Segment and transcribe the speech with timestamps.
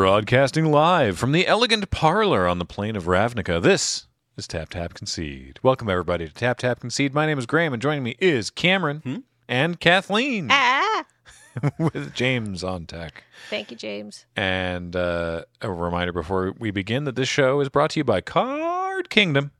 [0.00, 3.62] Broadcasting live from the elegant parlor on the plane of Ravnica.
[3.62, 4.06] This
[4.36, 5.58] is Tap Tap Concede.
[5.62, 7.14] Welcome everybody to Tap Tap Concede.
[7.14, 11.06] My name is Graham, and joining me is Cameron and Kathleen Ah!
[11.78, 13.24] with James on tech.
[13.48, 14.26] Thank you, James.
[14.36, 18.20] And uh, a reminder before we begin that this show is brought to you by
[18.20, 19.50] Card Kingdom.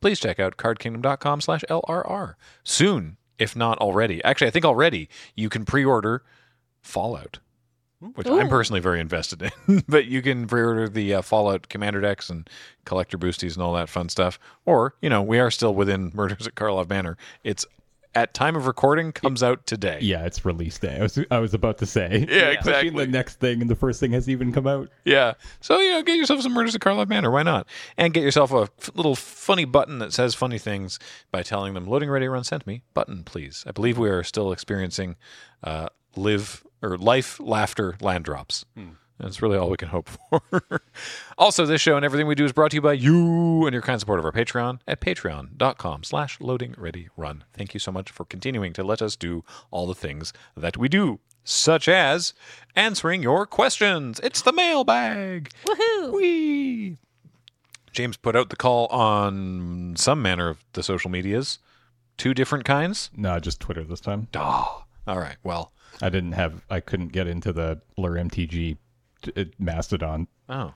[0.00, 2.34] Please check out cardkingdom.com slash LRR.
[2.64, 4.22] Soon, if not already.
[4.24, 6.24] Actually, I think already you can pre-order
[6.82, 7.38] Fallout,
[8.14, 9.84] which I'm personally very invested in.
[9.88, 12.48] but you can pre-order the uh, Fallout Commander decks and
[12.84, 14.38] collector boosties and all that fun stuff.
[14.64, 17.16] Or, you know, we are still within Murders at Karlov Manor.
[17.44, 17.66] It's
[18.16, 19.98] at time of recording comes out today.
[20.00, 20.96] Yeah, it's release day.
[20.98, 22.26] I was I was about to say.
[22.28, 23.04] Yeah, Especially exactly.
[23.04, 24.88] the next thing, and the first thing hasn't even come out.
[25.04, 25.34] Yeah.
[25.60, 27.30] So, you know, get yourself some Murders at Karlov Manor.
[27.30, 27.68] Why not?
[27.98, 30.98] And get yourself a f- little funny button that says funny things
[31.30, 32.82] by telling them, loading ready, run, sent me.
[32.94, 33.64] Button, please.
[33.66, 35.16] I believe we are still experiencing
[35.62, 38.64] uh, live or life, laughter, land drops.
[38.76, 38.90] Hmm.
[39.18, 40.42] That's really all we can hope for.
[41.38, 43.82] also, this show and everything we do is brought to you by you and your
[43.82, 47.44] kind support of our Patreon at patreon.com slash loading ready run.
[47.54, 50.88] Thank you so much for continuing to let us do all the things that we
[50.88, 52.34] do, such as
[52.74, 54.20] answering your questions.
[54.22, 55.50] It's the mailbag.
[55.64, 56.12] Woohoo!
[56.12, 56.98] Whee!
[57.92, 61.58] James put out the call on some manner of the social medias.
[62.18, 63.10] Two different kinds?
[63.16, 64.28] No, just Twitter this time.
[64.34, 65.36] Oh, all right.
[65.42, 66.64] Well, I didn't have.
[66.70, 68.76] I couldn't get into the Lure MTG
[69.22, 70.28] t- uh, Mastodon.
[70.48, 70.74] oh,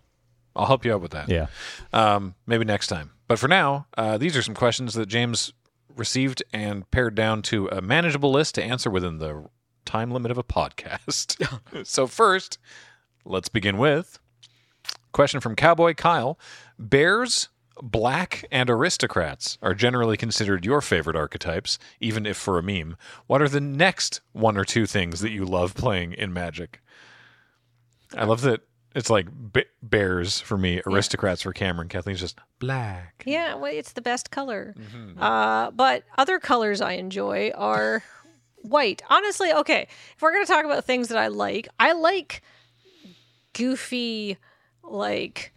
[0.57, 1.29] I'll help you out with that.
[1.29, 1.47] Yeah.
[1.93, 3.13] Um, maybe next time.
[3.29, 5.53] But for now, uh, these are some questions that James
[5.97, 9.47] received and pared down to a manageable list to answer within the
[9.85, 11.87] time limit of a podcast.
[11.87, 12.59] so first,
[13.25, 14.19] let's begin with
[15.13, 16.39] question from Cowboy Kyle:
[16.79, 17.48] Bears.
[17.83, 22.96] Black and aristocrats are generally considered your favorite archetypes, even if for a meme.
[23.27, 26.80] What are the next one or two things that you love playing in Magic?
[28.17, 28.63] I love that
[28.95, 31.89] it's like b- bears for me, aristocrats for Cameron.
[31.89, 33.23] Kathleen's just black.
[33.24, 34.74] Yeah, well, it's the best color.
[34.79, 35.23] Mm-hmm.
[35.23, 38.02] Uh, but other colors I enjoy are
[38.57, 39.02] white.
[39.08, 39.86] Honestly, okay,
[40.17, 42.42] if we're going to talk about things that I like, I like
[43.52, 44.39] goofy,
[44.83, 45.52] like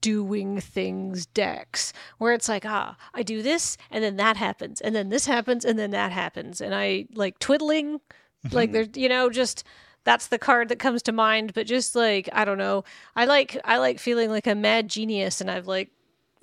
[0.00, 4.94] doing things decks where it's like ah i do this and then that happens and
[4.94, 8.00] then this happens and then that happens and i like twiddling
[8.52, 9.64] like there's you know just
[10.04, 12.84] that's the card that comes to mind but just like i don't know
[13.16, 15.90] i like i like feeling like a mad genius and i've like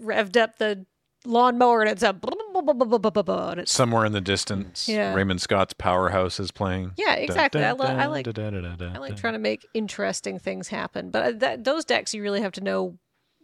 [0.01, 0.85] revved up the
[1.25, 2.13] lawnmower and it's a
[3.59, 5.13] it's Somewhere in the distance, Yeah.
[5.13, 6.91] Raymond Scott's powerhouse is playing.
[6.97, 7.63] Yeah, exactly.
[7.63, 8.31] I, lo- I like I
[8.95, 11.09] I like trying to make interesting things happen.
[11.11, 12.97] But uh, that, those decks, you really have to know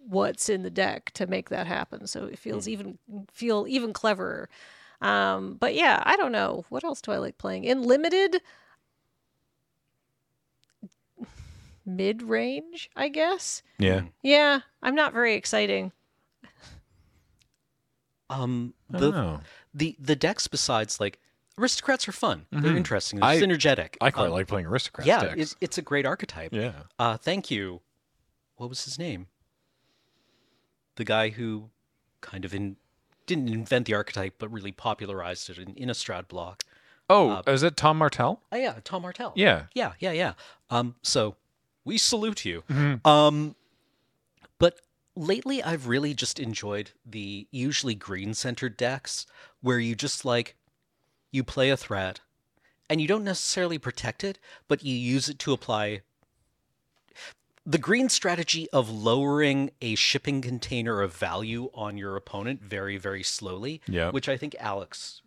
[0.07, 2.07] what's in the deck to make that happen.
[2.07, 2.97] So it feels even
[3.31, 4.49] feel even cleverer.
[5.01, 8.41] Um, but yeah, I don't know what else do I like playing in limited
[11.85, 12.89] mid range.
[12.95, 13.61] I guess.
[13.77, 14.03] Yeah.
[14.23, 15.91] Yeah, I'm not very exciting.
[18.29, 19.39] Um, I the don't know.
[19.73, 21.19] the the decks besides like
[21.59, 22.47] aristocrats are fun.
[22.51, 22.77] They're Mhm.
[22.77, 23.19] interesting.
[23.19, 23.95] They're I- synergetic.
[24.01, 25.35] I quite Um, like playing aristocrats Yeah, decks.
[25.41, 26.51] it's, it's a great archetype.
[26.51, 26.83] yeah.
[26.97, 27.81] Uh, thank you.
[28.55, 29.27] What was his name?
[30.95, 31.69] The guy who
[32.21, 32.77] kind of in
[33.27, 36.63] didn't invent the archetype, but really popularized it in Innistrad block.
[37.09, 38.41] Oh, Uh, is it Tom Martell?
[38.51, 39.33] Oh yeah, Tom Martell.
[39.35, 39.65] Yeah.
[39.73, 40.33] yeah, yeah, yeah.
[40.69, 41.35] Um, so
[41.83, 42.63] we salute you.
[42.69, 43.05] Mhm.
[43.05, 43.55] Um,
[44.59, 44.79] but
[45.15, 49.25] lately, I've really just enjoyed the usually green centered decks
[49.61, 50.55] where you just like
[51.31, 52.21] you play a threat
[52.89, 56.01] and you don't necessarily protect it, but you use it to apply
[57.65, 63.23] the green strategy of lowering a shipping container of value on your opponent very, very
[63.23, 63.81] slowly.
[63.87, 64.11] Yeah.
[64.11, 65.21] Which I think Alex,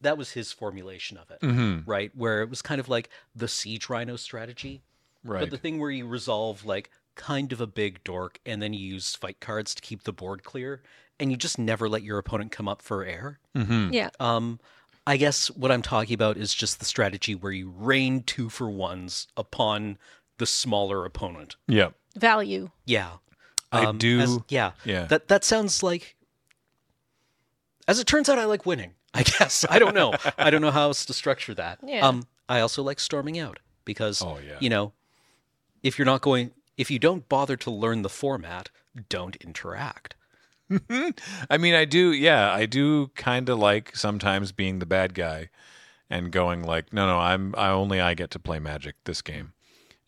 [0.00, 1.90] that was his formulation of it, Mm-hmm.
[1.90, 2.12] right?
[2.14, 4.82] Where it was kind of like the siege rhino strategy.
[5.24, 5.40] Right.
[5.40, 8.80] But the thing where you resolve like kind of a big dork and then you
[8.94, 10.82] use fight cards to keep the board clear
[11.20, 13.38] and you just never let your opponent come up for air.
[13.56, 13.92] mm-hmm.
[13.92, 14.10] Yeah.
[14.20, 14.60] Um
[15.04, 18.70] I guess what I'm talking about is just the strategy where you rain two for
[18.70, 19.98] ones upon
[20.42, 21.54] the smaller opponent.
[21.68, 21.90] Yeah.
[22.16, 22.70] Value.
[22.84, 23.10] Yeah.
[23.70, 24.18] I Um, do.
[24.18, 24.72] as- yeah.
[24.84, 25.04] yeah.
[25.04, 26.16] That that sounds like
[27.86, 28.94] as it turns out I like winning.
[29.14, 29.64] I guess.
[29.70, 30.12] I don't know.
[30.36, 31.78] I don't know how else to structure that.
[31.84, 32.06] Yeah.
[32.08, 34.56] Um I also like storming out because oh yeah.
[34.58, 34.92] you know,
[35.84, 38.70] if you're not going, if you don't bother to learn the format,
[39.08, 40.16] don't interact.
[41.50, 42.12] I mean, I do.
[42.12, 45.50] Yeah, I do kind of like sometimes being the bad guy
[46.10, 47.54] and going like, no, no, I'm.
[47.58, 49.52] I only I get to play Magic this game,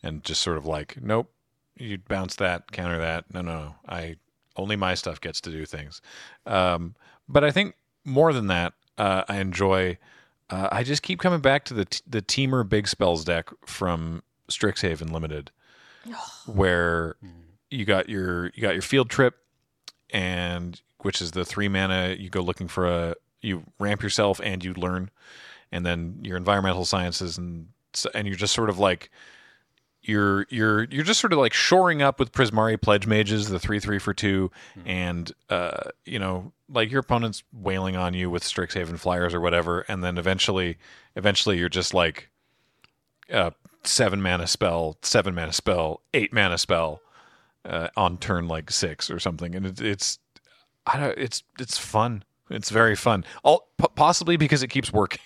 [0.05, 1.31] and just sort of like, nope,
[1.75, 3.25] you bounce that, counter that.
[3.33, 4.17] No, no, no, I
[4.55, 6.01] only my stuff gets to do things.
[6.45, 6.95] Um,
[7.27, 7.75] but I think
[8.05, 9.97] more than that, uh, I enjoy.
[10.49, 14.23] Uh, I just keep coming back to the t- the Temur Big Spells deck from
[14.49, 15.51] Strixhaven Limited.
[16.45, 17.15] where
[17.71, 19.35] you got your you got your field trip,
[20.11, 22.15] and which is the three mana.
[22.17, 25.09] You go looking for a you ramp yourself and you learn,
[25.71, 27.69] and then your environmental sciences and
[28.13, 29.09] and you're just sort of like
[30.07, 33.79] you're you're you're just sort of like shoring up with Prismari Pledge Mages, the three
[33.79, 34.51] three for two,
[34.85, 39.81] and uh, you know, like your opponent's wailing on you with Strixhaven Flyers or whatever,
[39.87, 40.77] and then eventually,
[41.15, 42.29] eventually you're just like,
[43.31, 43.51] uh,
[43.83, 47.01] seven mana spell, seven mana spell, eight mana spell,
[47.65, 50.19] uh, on turn like six or something, and it, it's,
[50.85, 52.23] I don't, it's it's fun.
[52.49, 53.25] It's very fun.
[53.43, 55.21] All p- possibly because it keeps working.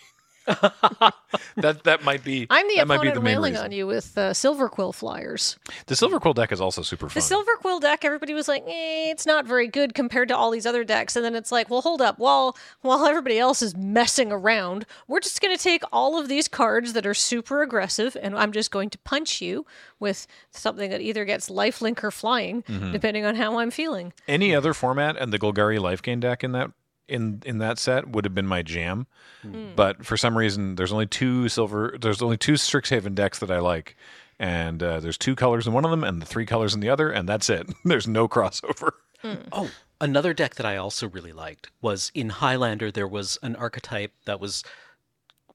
[1.57, 2.48] that that might be.
[2.50, 3.63] I'm the that might be opponent the reason.
[3.66, 5.57] on you with uh, Silverquill flyers.
[5.88, 7.22] The Silverquill deck is also super fun.
[7.22, 10.66] The Silverquill deck, everybody was like, eh, it's not very good compared to all these
[10.66, 11.16] other decks.
[11.16, 12.19] And then it's like, well, hold up.
[12.19, 16.48] While while everybody else is messing around, we're just going to take all of these
[16.48, 19.66] cards that are super aggressive, and I'm just going to punch you
[20.00, 22.92] with something that either gets lifelink or flying, Mm-hmm.
[22.92, 24.13] depending on how I'm feeling.
[24.28, 26.72] Any other format and the Golgari Life Gain deck in that
[27.09, 29.07] in in that set would have been my jam.
[29.41, 29.51] Hmm.
[29.51, 29.65] Hmm.
[29.75, 31.97] But for some reason, there's only two silver.
[32.00, 33.95] There's only two Strixhaven decks that I like,
[34.39, 36.89] and uh, there's two colors in one of them and the three colors in the
[36.89, 37.67] other, and that's it.
[37.85, 38.91] there's no crossover.
[39.21, 39.35] Hmm.
[39.51, 39.69] Oh,
[40.00, 42.91] another deck that I also really liked was in Highlander.
[42.91, 44.63] There was an archetype that was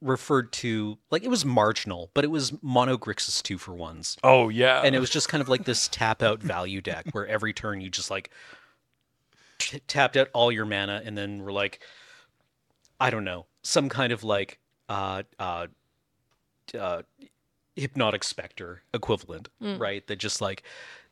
[0.00, 4.48] referred to like it was marginal, but it was Mono Grixis two for ones, Oh
[4.50, 7.52] yeah, and it was just kind of like this tap out value deck where every
[7.54, 8.30] turn you just like
[9.70, 11.80] t- tapped out all your mana, and then were like,
[13.00, 14.58] I don't know, some kind of like
[14.88, 15.66] uh uh
[16.78, 17.02] uh
[17.76, 20.06] hypnotic specter equivalent, right?
[20.06, 20.62] That just like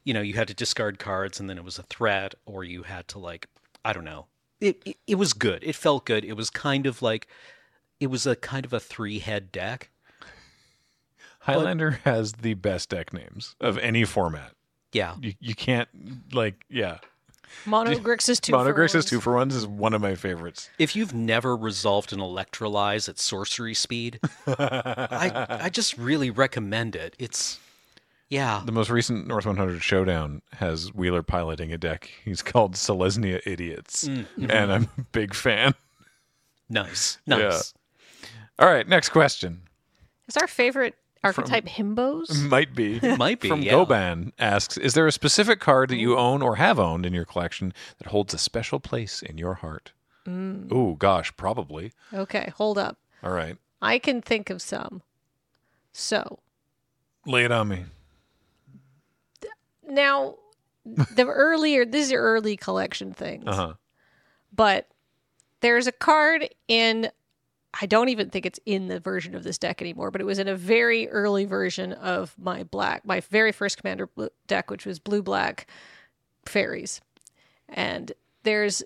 [0.04, 2.82] you know you had to discard cards and then it was a threat or you
[2.82, 3.46] had to like
[3.84, 4.26] i don't know
[4.60, 7.28] it, it it was good it felt good it was kind of like
[8.00, 9.90] it was a kind of a three head deck
[11.40, 14.52] Highlander has the best deck names of any format.
[14.92, 15.88] yeah You you can't
[16.32, 16.98] like yeah.
[17.66, 18.52] Mono Grixis two.
[18.52, 19.04] Mono for Grixis ones.
[19.06, 20.70] two for ones is one of my favorites.
[20.78, 27.14] if you've never resolved an electrolyze at sorcery speed i i just really recommend it
[27.18, 27.58] it's
[28.28, 32.10] yeah The most recent North 100 Showdown has Wheeler piloting a deck.
[32.24, 34.50] He's called Selesnya Idiots, Mm-hmm.
[34.50, 35.74] and I'm a big fan.
[36.70, 37.74] nice nice
[38.58, 39.62] All right, next question.
[40.28, 42.48] Is our favorite archetype himbos?
[42.48, 42.98] Might be.
[43.16, 43.72] Might be, From yeah.
[43.72, 47.24] Goban asks Is there a specific card that you own or have owned in your
[47.24, 49.92] collection that holds a special place in your heart?
[50.26, 50.70] Mm.
[50.72, 51.92] Ooh, gosh, probably.
[52.12, 52.96] Okay, hold up.
[53.22, 53.56] All right.
[53.80, 55.02] I can think of some.
[55.92, 56.38] So
[57.26, 57.84] Lay it on me.
[59.88, 60.36] now,
[60.84, 63.72] the earlier this is your early collection things, Uh huh.
[64.54, 64.88] but
[65.60, 67.10] there's a card in.
[67.80, 70.38] I don't even think it's in the version of this deck anymore, but it was
[70.38, 74.08] in a very early version of my black, my very first commander
[74.46, 75.66] deck, which was blue black
[76.44, 77.00] fairies,
[77.68, 78.82] and there's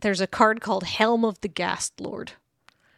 [0.00, 2.30] there's a card called Helm of the Ghastlord.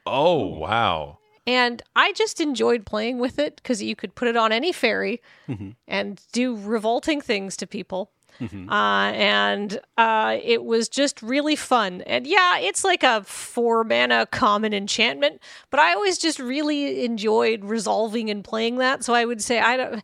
[0.06, 1.18] Oh, wow.
[1.46, 5.20] And I just enjoyed playing with it because you could put it on any fairy
[5.48, 5.70] mm-hmm.
[5.88, 8.10] and do revolting things to people.
[8.40, 12.00] Uh, and uh, it was just really fun.
[12.02, 17.64] And yeah, it's like a four mana common enchantment, but I always just really enjoyed
[17.64, 19.04] resolving and playing that.
[19.04, 20.02] So I would say I don't.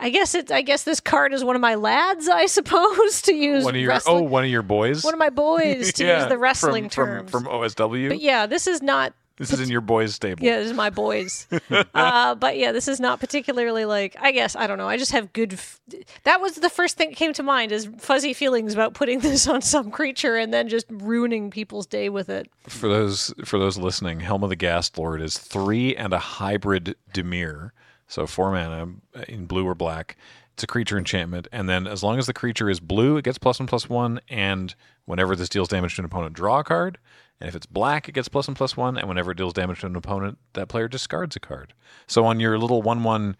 [0.00, 0.50] I guess it's.
[0.50, 2.26] I guess this card is one of my lads.
[2.26, 5.04] I suppose to use One of your wrestling- oh, one of your boys.
[5.04, 7.30] one of my boys to use the wrestling from, terms.
[7.30, 8.08] from, from OSW.
[8.08, 10.44] but yeah, this is not this is in your boys' stable.
[10.44, 11.46] yeah, this is my boys.
[11.94, 14.16] uh, but yeah, this is not particularly like.
[14.20, 14.88] I guess I don't know.
[14.88, 15.54] I just have good.
[15.54, 15.80] F-
[16.24, 19.46] that was the first thing that came to mind is fuzzy feelings about putting this
[19.48, 22.50] on some creature and then just ruining people's day with it.
[22.68, 27.70] For those for those listening, Helm of the Ghastlord is three and a hybrid Dimir,
[28.06, 28.88] so four mana
[29.28, 30.16] in blue or black.
[30.54, 33.38] It's a creature enchantment, and then as long as the creature is blue, it gets
[33.38, 34.74] plus one plus one, and
[35.06, 36.98] whenever this deals damage to an opponent, draw a card.
[37.42, 39.80] And if it's black, it gets plus one plus one, and whenever it deals damage
[39.80, 41.74] to an opponent, that player discards a card.
[42.06, 43.36] So on your little one one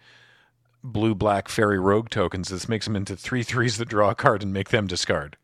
[0.83, 4.43] blue black fairy rogue tokens, this makes them into three threes that draw a card
[4.43, 5.37] and make them discard.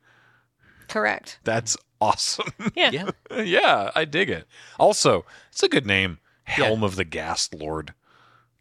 [0.89, 1.39] Correct.
[1.45, 2.51] That's awesome.
[2.75, 2.91] Yeah.
[2.91, 4.45] yeah yeah, I dig it.
[4.77, 5.23] Also,
[5.53, 6.19] it's a good name.
[6.43, 7.91] Helm of the Ghastlord.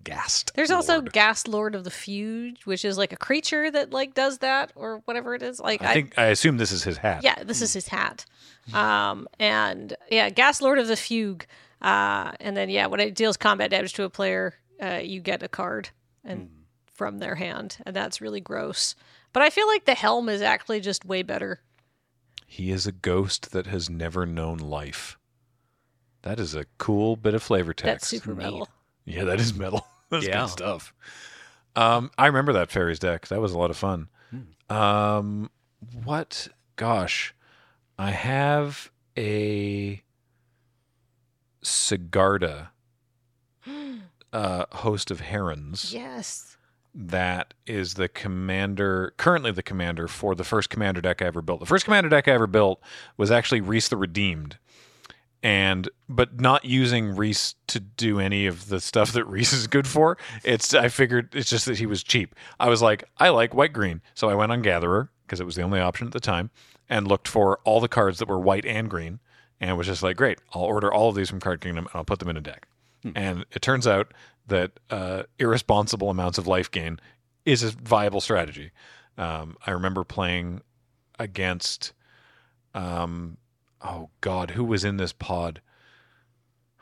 [0.05, 0.53] Ghast.
[0.55, 1.13] There's also Lord.
[1.13, 5.35] Ghastlord of the Fugue, which is like a creature that like does that or whatever
[5.35, 5.61] it is.
[5.61, 7.23] Like I think I assume this is his hat.
[7.25, 8.25] Yeah, this is his hat.
[8.73, 11.47] Um, and yeah, Ghastlord of the Fugue.
[11.81, 15.43] Uh, and then yeah, when it deals combat damage to a player, uh, you get
[15.43, 15.91] a card
[16.25, 16.51] and
[16.93, 18.95] from their hand, and that's really gross.
[19.33, 21.61] But I feel like the helm is actually just way better.
[22.47, 25.19] He is a ghost that has never known life.
[26.23, 27.87] That is a cool bit of flavor text.
[27.87, 28.69] That's super metal.
[29.09, 29.87] Yeah, that is metal.
[30.11, 30.41] That's Yeah.
[30.43, 30.95] good stuff.
[31.77, 33.29] Um, I remember that fairies deck.
[33.29, 34.09] That was a lot of fun.
[34.71, 35.51] Um,
[36.05, 36.49] what?
[36.77, 37.35] Gosh,
[37.99, 40.03] I have a
[41.63, 42.69] Sigarda,
[44.33, 45.93] uh, host of herons.
[45.93, 46.57] Yes.
[46.95, 51.61] That is the commander, currently the commander for the first commander deck I ever built.
[51.61, 52.81] The first commander deck I ever built
[53.17, 54.59] was actually Rhys the Redeemed,
[55.43, 59.87] and but not using Rhys to do any of the stuff that Rhys is good
[59.87, 60.19] for.
[60.45, 62.35] It's I figured it's just that he was cheap.
[62.59, 65.57] I was like, I like white green, so I went on Gatherer because it was
[65.57, 66.51] the only option at the time,
[66.89, 69.21] and looked for all the cards that were white and green,
[69.61, 72.05] and was just like, great, I'll order all of these from Card Kingdom and I'll
[72.05, 72.67] put them in a deck.
[73.15, 74.13] And it turns out
[74.49, 76.99] that uh, irresponsible amounts of life gain
[77.45, 78.73] is a viable strategy.
[79.17, 80.63] Um, I remember playing
[81.19, 81.93] against,
[82.75, 83.37] um,
[83.83, 85.61] oh God, who was in this pod?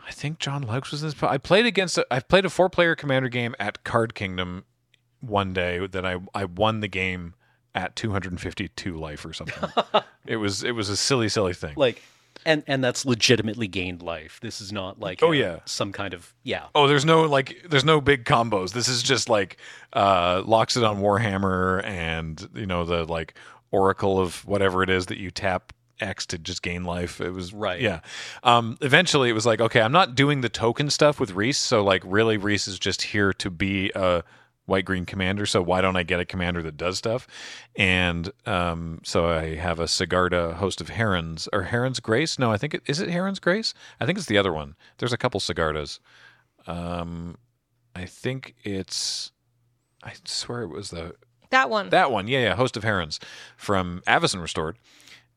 [0.06, 1.32] I think John Laux was in this pod.
[1.32, 1.98] I played against.
[1.98, 4.64] A, I played a four-player commander game at Card Kingdom
[5.20, 7.34] one day that I I won the game
[7.74, 9.68] at 252 life or something.
[10.26, 11.74] it was it was a silly silly thing.
[11.76, 12.00] Like,
[12.44, 14.38] and and that's legitimately gained life.
[14.40, 15.58] This is not like Oh, uh, yeah.
[15.64, 16.66] some kind of yeah.
[16.74, 18.72] Oh, there's no like, there's no big combos.
[18.72, 19.56] This is just like
[19.92, 23.34] uh, Loxodon Warhammer and you know the like
[23.72, 27.20] Oracle of whatever it is that you tap X to just gain life.
[27.20, 27.80] It was Right.
[27.80, 28.00] Yeah.
[28.42, 31.56] Um, eventually, it was like, okay, I'm not doing the token stuff with Rhys.
[31.58, 34.22] So like, really, Rhys is just here to be a
[34.66, 35.46] white green commander.
[35.46, 37.26] So why don't I get a commander that does stuff?
[37.76, 42.38] And um, so I have a Sigarda host of herons or Heron's Grace.
[42.38, 43.74] No, I think it is it Heron's Grace.
[44.00, 44.74] I think it's the other one.
[44.98, 46.00] There's a couple Sigardas.
[46.66, 47.36] Um,
[47.94, 49.32] I think it's.
[50.02, 51.14] I swear it was the
[51.50, 51.90] That one.
[51.90, 52.28] that one.
[52.28, 52.54] Yeah, yeah.
[52.56, 53.18] Host of Herons
[53.56, 54.76] from Avacyn Restored,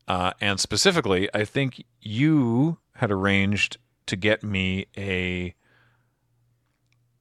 [0.08, 5.54] uh, and specifically, I think you had arranged to get me a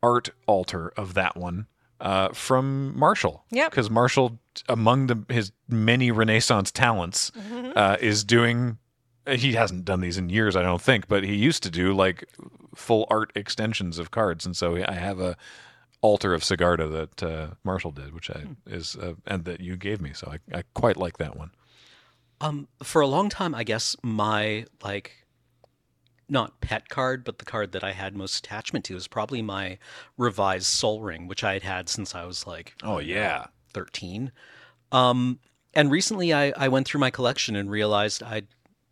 [0.01, 1.67] art altar of that one
[1.99, 3.43] uh, from Marshall.
[3.51, 3.71] Yep.
[3.71, 7.71] Because Marshall, among the, his many Renaissance talents, Mm-hmm.
[7.75, 8.77] uh, is doing.
[9.27, 12.27] He hasn't done these in years, I don't think, but he used to do like
[12.73, 15.35] full art extensions of cards, and so I have a
[16.01, 20.01] altar of Sigarda that uh, Marshall did, which I is uh, and that you gave
[20.01, 21.51] me, so I, I quite like that one.
[22.41, 25.25] Um, for a long time, I guess my like
[26.29, 29.77] not pet card, but the card that I had most attachment to is probably my
[30.17, 34.31] revised Sol Ring, which I had had since I was like Oh yeah, thirteen.
[34.91, 35.39] Um,
[35.73, 38.43] and recently, I I went through my collection and realized I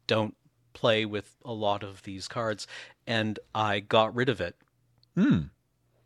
[0.07, 0.35] don't
[0.73, 2.67] play with a lot of these cards,
[3.05, 4.55] and I got rid of it
[5.15, 5.39] hmm.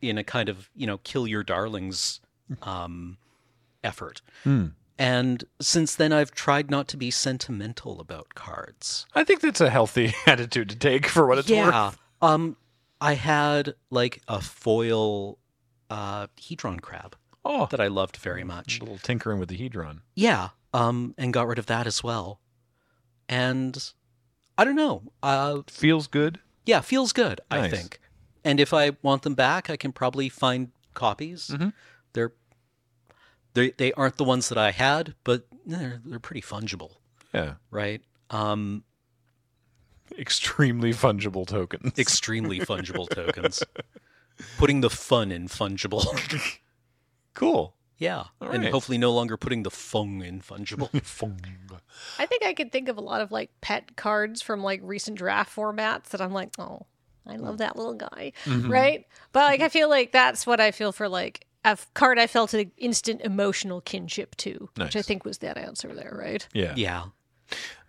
[0.02, 2.20] in a kind of you know kill your darlings
[2.62, 3.18] um,
[3.84, 4.22] effort.
[4.44, 4.68] Hmm.
[5.02, 9.08] And since then, I've tried not to be sentimental about cards.
[9.16, 11.86] I think that's a healthy attitude to take for what it's yeah.
[11.88, 11.98] worth.
[12.22, 12.56] Um,
[13.02, 15.40] I had like a foil
[15.90, 18.78] uh, hedron crab Oh, that I loved very much.
[18.80, 20.02] a little tinkering with the hedron.
[20.14, 20.50] Yeah.
[20.72, 22.40] Um, and got rid of that as well.
[23.28, 23.92] And
[24.58, 25.02] I don't know.
[25.24, 26.40] Uh, Feels good.
[26.68, 27.42] yeah, feels good.
[27.50, 28.00] I think.
[28.44, 31.48] And if I want them back, I can probably find copies.
[31.52, 31.74] Mhm.
[32.14, 32.34] They're
[33.54, 36.92] they they aren't the ones that I had, but they're they're pretty fungible,
[37.34, 38.02] Yeah, right?
[38.30, 38.84] Um,
[40.18, 41.98] extremely fungible tokens.
[41.98, 43.64] extremely fungible tokens.
[44.58, 46.04] Putting the fun in fungible.
[47.34, 47.76] cool.
[47.98, 48.24] yeah.
[48.42, 48.72] All And right.
[48.72, 50.90] hopefully no longer putting the fung in fungible.
[51.04, 51.40] fung.
[52.18, 55.18] I think I could think of a lot of like pet cards from like recent
[55.18, 56.88] draft formats that I'm like, oh,
[57.28, 58.72] I love that little guy, Mm-hmm.
[58.72, 59.06] right?
[59.32, 62.28] But like, I feel like that's what I feel for like a f- card I
[62.28, 66.48] felt an instant emotional kinship to, which I think was that answer there, right?
[66.54, 66.74] Yeah.
[66.76, 67.04] yeah.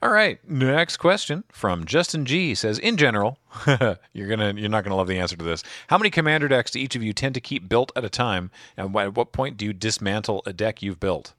[0.02, 0.38] All right.
[0.48, 3.38] Next question from Justin G says, in general,
[4.12, 5.62] you're gonna you're not gonna love the answer to this.
[5.86, 8.50] How many commander decks do each of you tend to keep built at a time,
[8.76, 11.34] and at what point do you dismantle a deck you've built?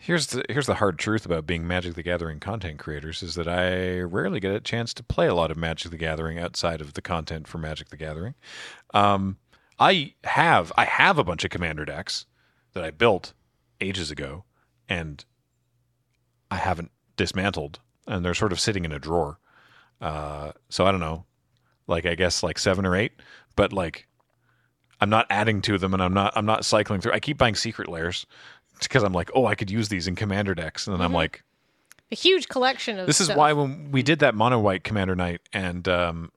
[0.00, 3.48] Here's the here's the hard truth about being Magic the Gathering content creators is that
[3.48, 6.94] I rarely get a chance to play a lot of Magic the Gathering outside of
[6.94, 8.34] the content for Magic the Gathering.
[8.94, 9.36] Um,
[9.78, 12.26] I have I have a bunch of commander decks
[12.72, 13.32] that I built
[13.80, 14.44] ages ago,
[14.88, 15.24] and
[16.50, 19.38] I haven't dismantled, and they're sort of sitting in a drawer.
[20.00, 21.24] Uh, so I don't know,
[21.86, 23.12] like I guess like seven or eight,
[23.56, 24.06] but like
[25.00, 27.12] I'm not adding to them, and I'm not I'm not cycling through.
[27.12, 28.26] I keep buying secret layers
[28.80, 31.42] because I'm like, oh, I could use these in commander decks, and then I'm like,
[32.12, 33.36] A huge collection of this is stuff.
[33.36, 36.32] why when we did that mono white commander night, and um,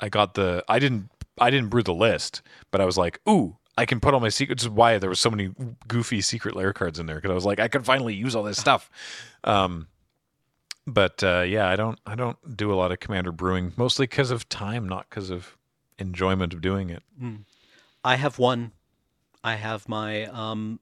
[0.00, 3.56] I got the I didn't I didn't brew the list, but I was like, ooh.
[3.76, 4.66] I can put all my secrets.
[4.66, 5.50] Why there was so many
[5.86, 8.42] goofy secret layer cards in there because I was like, I can finally use all
[8.42, 8.90] this stuff.
[9.44, 9.86] Um,
[10.84, 14.32] but uh, yeah, I don't I don't do a lot of commander brewing mostly because
[14.32, 15.56] of time, not because of
[15.96, 17.04] enjoyment of doing it.
[18.04, 18.72] I have one.
[19.44, 20.80] I have my um,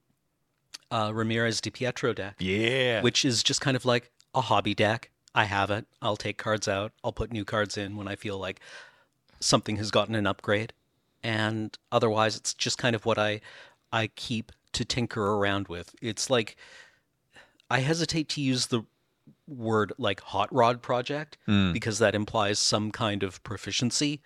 [0.90, 3.02] uh, Ramirez DePietro deck, Yeah.
[3.02, 5.10] which is just kind of like a hobby deck.
[5.34, 5.86] I have it.
[6.00, 6.92] I'll take cards out.
[7.04, 8.60] I'll put new cards in when I feel like
[9.40, 10.72] something has gotten an upgrade.
[11.22, 13.40] And otherwise, it's just kind of what I
[13.92, 15.94] I keep to tinker around with.
[16.02, 16.56] It's like
[17.70, 18.82] I hesitate to use the
[19.48, 21.72] word like hot rod project Mm.
[21.72, 24.20] because that implies some kind of proficiency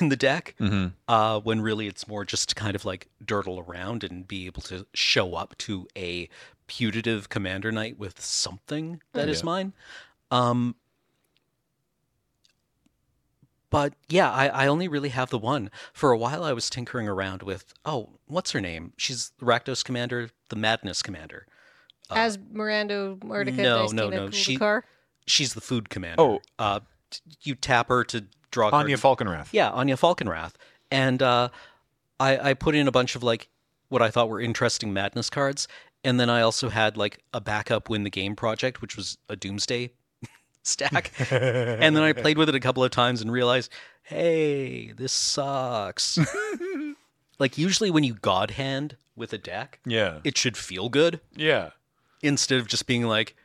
[0.00, 0.54] in the deck.
[0.58, 4.46] hmm Uh, when really it's more just to kind of like dirtle around and be
[4.46, 6.28] able to show up to a
[6.66, 9.44] putative commander night with something that is Yeah.
[9.46, 9.72] mine.
[10.30, 10.76] Um,
[13.72, 15.70] but yeah, I, I only really have the one.
[15.92, 18.92] For a while, I was tinkering around with oh, what's her name?
[18.96, 21.46] She's the Rakdos commander, the Madness commander.
[22.10, 24.58] As Miranda Mordecai no, no, no, she-
[25.26, 26.20] She's the food commander.
[26.22, 26.40] Oh.
[26.58, 28.68] uh, t- you tap her to draw.
[28.68, 29.18] a Anje card.
[29.18, 29.48] Falkenrath.
[29.52, 30.52] Yeah, Anje Falkenrath.
[30.90, 31.48] And uh,
[32.20, 33.48] I, I put in a bunch of like
[33.88, 35.68] what I thought were interesting madness cards.
[36.04, 39.36] And then I also had like a backup win the game project, which was a
[39.36, 39.92] doomsday
[40.62, 41.12] stack.
[41.30, 43.70] and then I played with it a couple of times and realized,
[44.02, 46.18] hey, this sucks.
[47.38, 50.20] like usually when you god hand with a deck, Yeah.
[50.24, 51.70] it should feel good Yeah.
[52.22, 53.36] instead of just being like,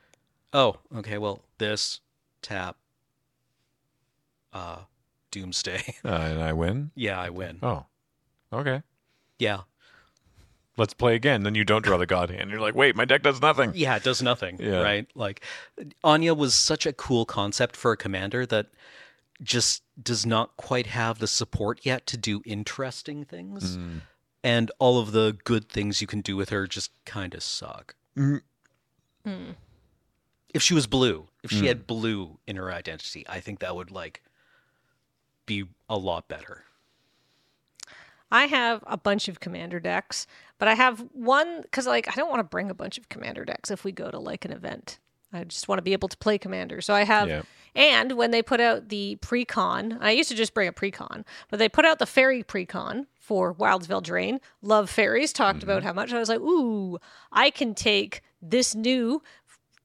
[0.54, 2.00] oh, okay, well, this
[2.42, 2.78] tap
[4.54, 4.80] uh
[5.32, 5.96] doomsday.
[6.06, 6.92] Uh, and I win.
[6.96, 7.60] yeah, I win.
[7.62, 7.86] Oh.
[8.54, 8.82] Okay.
[9.40, 9.62] Yeah.
[10.78, 11.44] Let's play again.
[11.44, 12.52] Then you don't draw the god hand.
[12.52, 13.72] You're like, wait, my deck does nothing.
[13.76, 14.58] Yeah, it does nothing.
[14.62, 14.82] Yeah.
[14.82, 15.08] Right?
[15.16, 15.42] Like
[16.04, 18.68] Anje was such a cool concept for a commander that
[19.42, 23.78] just does not quite have the support yet to do interesting things.
[23.78, 24.02] Mm.
[24.44, 27.96] And all of the good things you can do with her just kind of suck.
[28.18, 28.42] Mm.
[29.26, 29.52] Hmm.
[30.54, 31.68] If she was blue, if she Mm.
[31.68, 34.22] had blue in her identity, I think that would like
[35.46, 36.64] be a lot better.
[38.32, 42.30] I have a bunch of commander decks, but I have one because like I don't
[42.30, 45.00] want to bring a bunch of commander decks if we go to like an event.
[45.34, 46.82] I just want to be able to play commander.
[46.82, 47.42] So I have Yeah.
[47.76, 51.60] and when they put out the precon, I used to just bring a precon, but
[51.60, 54.40] they put out the fairy precon for Wilds of Eldraine.
[54.62, 55.34] Love fairies.
[55.34, 55.88] Talked about mm-hmm.
[55.88, 56.98] how much I was like, ooh,
[57.32, 59.22] I can take this new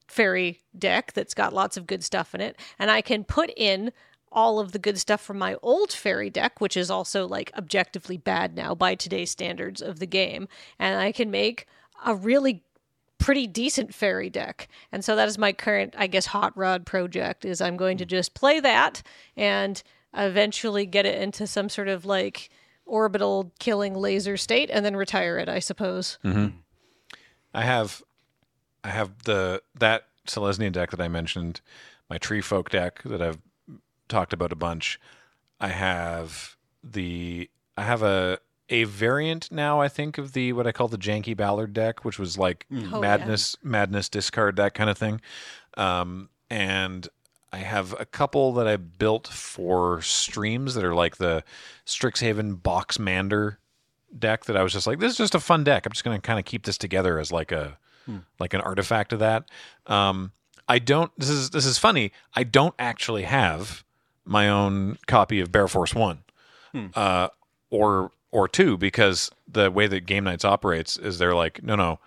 [0.07, 3.91] fairy deck that's got lots of good stuff in it, and I can put in
[4.33, 8.17] all of the good stuff from my old fairy deck, which is also like objectively
[8.17, 10.47] bad now by today's standards of the game,
[10.79, 11.67] and I can make
[12.05, 12.63] a really
[13.17, 14.67] pretty decent fairy deck.
[14.91, 18.05] And so that is my current, I guess, hot rod project is I'm going to
[18.05, 19.01] just play that
[19.37, 19.81] and
[20.13, 22.49] eventually get it into some sort of like
[22.85, 26.17] orbital killing laser state and then retire it, I suppose.
[26.25, 26.57] Mm-hmm.
[27.53, 28.03] I have,
[28.83, 31.61] I have the that Selesnya deck that I mentioned,
[32.09, 33.39] my Tree Folk deck that I've
[34.07, 34.99] talked about a bunch.
[35.59, 38.39] I have the I have a
[38.69, 39.81] a variant now.
[39.81, 42.75] I think of the what I call the Janky Ballard deck, which was like Oh,
[42.75, 42.99] yeah.
[42.99, 45.21] madness, madness discard that kind of thing.
[45.77, 47.07] Um, and
[47.51, 51.43] I have a couple that I built for streams that are like the
[51.85, 53.59] Strixhaven Box Mander
[54.17, 55.85] deck that I was just like, this is just a fun deck.
[55.85, 57.77] I'm just going to kind of keep this together as like a
[58.39, 59.45] like an artifact of that.
[59.87, 60.31] Um,
[60.67, 61.11] I don't.
[61.17, 62.11] This is this is funny.
[62.33, 63.83] I don't actually have
[64.25, 66.23] my own copy of Bear Force One,
[66.95, 67.29] uh,
[67.69, 71.99] or or two because the way that Game Nights operates is they're like, no, no.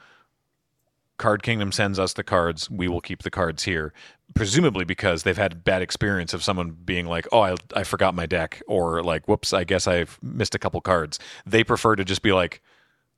[1.19, 2.69] Card Kingdom sends us the cards.
[2.69, 3.95] We will keep the cards here,
[4.35, 8.27] presumably because they've had bad experience of someone being like, "Oh, I, I forgot my
[8.27, 12.21] deck," or like, "Whoops, I guess I've missed a couple cards." They prefer to just
[12.21, 12.61] be like,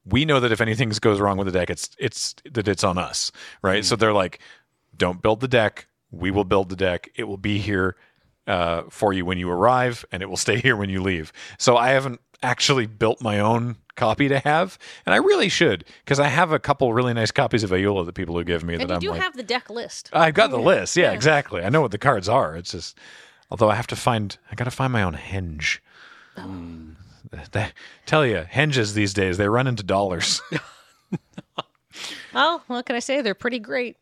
[0.07, 2.99] "We know that if anything goes wrong with the deck, it's it's that it's on
[2.99, 3.33] us,
[3.63, 4.39] right?" So they're like,
[4.97, 5.89] "Don't build the deck.
[6.13, 7.11] We will build the deck.
[7.17, 7.97] It will be here
[8.49, 11.77] uh, for you when you arrive, and it will stay here when you leave." So
[11.77, 16.29] I haven't actually built my own copy to have, and I really should because I
[16.29, 18.89] have a couple really nice copies of Ayula that people who give me And that
[18.89, 20.09] you I'm do like, have the deck list.
[20.13, 20.97] I've got the list.
[20.97, 21.13] Yeah, Yeah.
[21.13, 21.63] exactly.
[21.63, 22.55] I know what the cards are.
[22.57, 22.97] It's just,
[23.51, 25.79] although I have to find, I got to find my own henge.
[27.53, 27.73] They-
[28.07, 30.41] tell you, henges these days they run into dollars.
[32.35, 33.23] Oh, what can I say?
[33.23, 33.97] They're pretty great.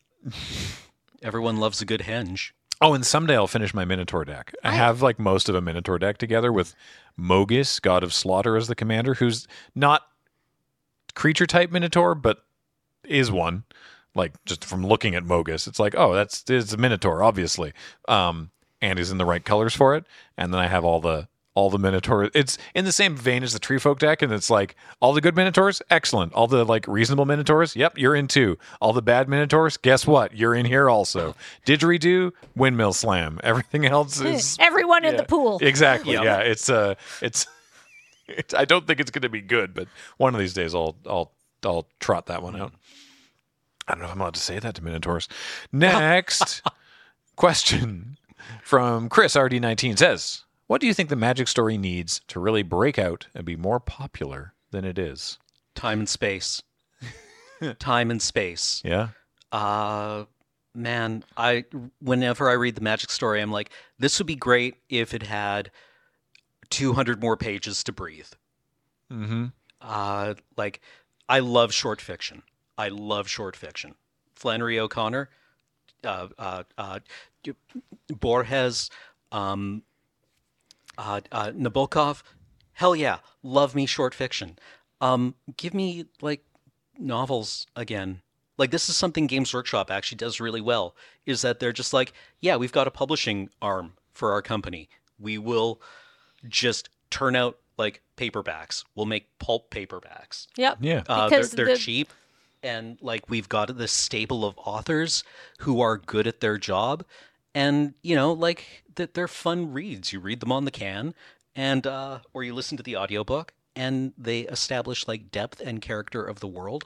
[1.23, 2.51] Everyone loves a good henge.
[2.81, 4.53] Oh, and someday I'll finish my Minotaur deck.
[4.63, 6.75] I have like most of a Minotaur deck together with
[7.19, 10.03] Mogis, God of Slaughter, as the commander, who's not
[11.15, 12.43] creature type Minotaur, but
[13.03, 13.63] is one.
[14.15, 17.73] Like just from looking at Mogis, it's like, oh, that's it's a Minotaur, obviously.
[18.07, 20.05] Um, and he's in the right colors for it.
[20.37, 22.29] And then I have all the all the Minotaur.
[22.35, 25.21] It's in the same vein as the Tree Folk deck, and it's like all the
[25.21, 26.31] good Minotaurs, excellent.
[26.33, 28.59] All the like reasonable Minotaurs, yep, you're in too.
[28.79, 30.35] All the bad Minotaurs, guess what?
[30.37, 31.33] You're in here also.
[31.65, 33.39] Didgeridoo, Windmill Slam.
[33.43, 35.21] Everything else is Everyone in yeah.
[35.21, 35.57] the pool.
[35.63, 36.13] Exactly.
[36.13, 36.23] Yep.
[36.23, 36.37] Yeah.
[36.41, 36.93] It's uh
[37.23, 37.47] it's
[38.27, 40.95] It- I don't think it's going to be good, but one of these days I'll
[41.07, 41.31] I'll
[41.65, 42.71] I'll trot that one out.
[43.87, 45.27] I don't know if I'm allowed to say that to Minotaurs.
[45.71, 46.61] Next
[47.35, 48.19] question
[48.61, 52.99] from Chris RD19 says, "What do you think the Magic story needs to really break
[52.99, 55.39] out and be more popular than it is?"
[55.75, 56.61] Time and space.
[57.79, 58.81] Time and space.
[58.85, 59.09] Yeah.
[59.51, 60.25] Uh
[60.77, 61.65] man, I
[61.99, 65.71] whenever I read the magic story, I'm like, this would be great if it had
[66.69, 68.27] 200 more pages to breathe.
[69.11, 69.45] Mm-hmm.
[69.81, 70.81] Uh, like,
[71.27, 72.43] I love short fiction.
[72.77, 73.95] I love short fiction.
[74.35, 75.29] Flannery O'Connor,
[76.03, 76.99] uh, uh, uh,
[78.09, 78.89] Borges,
[79.31, 79.81] um,
[80.97, 82.21] uh, uh, Nabokov.
[82.73, 84.57] Hell yeah, love me short fiction.
[85.01, 86.43] Um, give me like
[86.97, 88.21] novels again.
[88.57, 90.95] Like this is something Games Workshop actually does really well.
[91.25, 94.89] Is that they're just like, yeah, we've got a publishing arm for our company.
[95.19, 95.81] We will
[96.47, 98.83] just turn out like paperbacks.
[98.95, 100.47] We'll make pulp paperbacks.
[100.57, 100.77] Yep.
[100.81, 101.03] Yeah.
[101.07, 102.11] Uh, they're Because they're the- cheap,
[102.63, 105.23] and like we've got this stable of authors
[105.59, 107.05] who are good at their job,
[107.53, 110.13] and you know, like that they're fun reads.
[110.13, 111.15] You read them on the can,
[111.55, 116.23] and uh, or you listen to the audiobook, and they establish like depth and character
[116.23, 116.85] of the world,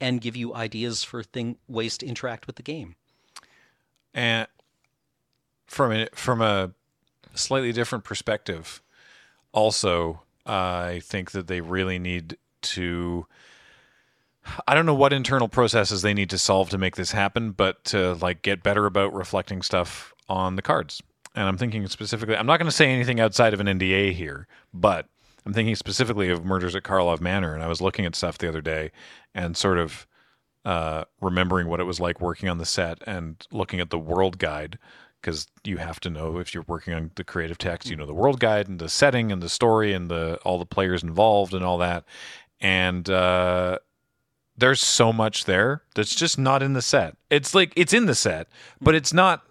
[0.00, 2.94] and give you ideas for thing ways to interact with the game.
[4.14, 4.46] And
[5.66, 6.70] from a, from a
[7.34, 8.80] slightly different perspective,
[9.52, 13.26] also, I think that they really need to.
[14.66, 17.84] I don't know what internal processes they need to solve to make this happen, but
[17.86, 21.02] to like get better about reflecting stuff on the cards.
[21.34, 22.36] And I'm thinking specifically.
[22.36, 25.06] I'm not going to say anything outside of an NDA here, but
[25.46, 27.54] I'm thinking specifically of Murders at Karlov Manor.
[27.54, 28.90] And I was looking at stuff the other day
[29.34, 30.06] and sort of
[30.64, 34.38] uh, remembering what it was like working on the set and looking at the world
[34.38, 34.78] guide
[35.20, 38.14] because you have to know if you're working on the creative text, you know the
[38.14, 41.64] world guide and the setting and the story and the all the players involved and
[41.64, 42.04] all that.
[42.60, 43.78] And uh,
[44.56, 47.16] there's so much there that's just not in the set.
[47.30, 48.48] It's like it's in the set,
[48.80, 49.46] but it's not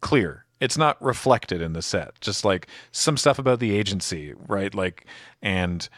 [0.00, 0.44] clear.
[0.60, 2.20] It's not reflected in the set.
[2.20, 4.74] Just like some stuff about the agency, right?
[4.74, 5.06] Like
[5.42, 5.88] and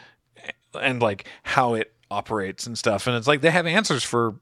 [0.79, 3.07] and like how it operates and stuff.
[3.07, 4.35] And it's like they have answers for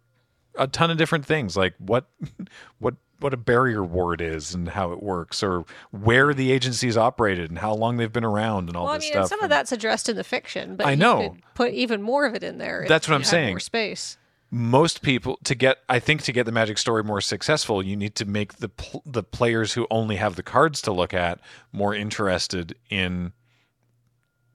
[0.55, 2.05] a ton of different things, like what
[2.79, 7.49] what what a barrier ward is and how it works, or where the agency's operated
[7.49, 9.21] and how long they've been around and all Well, I this mean, stuff.
[9.23, 11.29] and some of that's addressed in the fiction, but I know.
[11.31, 12.83] could put even more of it in there.
[12.83, 13.53] if That's what I'm saying.
[13.55, 14.17] More space.
[14.51, 18.15] Most people to get I think to get the magic story more successful, you need
[18.15, 21.39] to make the pl- the players who only have the cards to look at
[21.71, 23.31] more interested in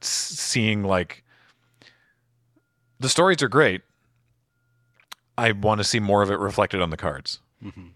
[0.03, 1.23] s- seeing like
[3.01, 3.83] the stories are great.
[5.37, 7.41] I want to see more of it reflected on the cards.
[7.63, 7.89] Mm-hmm.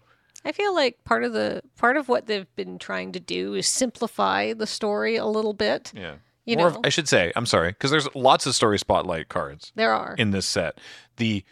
[0.45, 3.67] I feel like part of the part of what they've been trying to do is
[3.67, 5.91] simplify the story a little bit.
[5.95, 6.15] Yeah.
[6.45, 6.77] You More know.
[6.77, 10.15] of, I should say, I'm sorry, because there's lots of story spotlight cards There are.
[10.17, 10.79] in this set.
[11.17, 11.43] The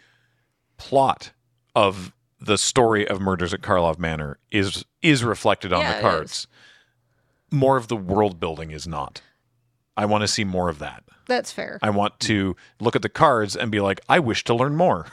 [0.78, 1.32] plot
[1.74, 6.46] of the story of Murders at Karlov Manor is is reflected on Yeah, the cards.
[7.50, 9.20] More of the world building is not.
[9.96, 11.02] I want to see more of that.
[11.26, 11.78] That's fair.
[11.82, 15.06] I want to look at the cards and be like, I wish to learn more.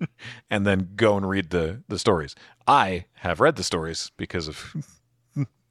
[0.50, 2.34] and then go and read the the stories.
[2.66, 4.74] I have read the stories because of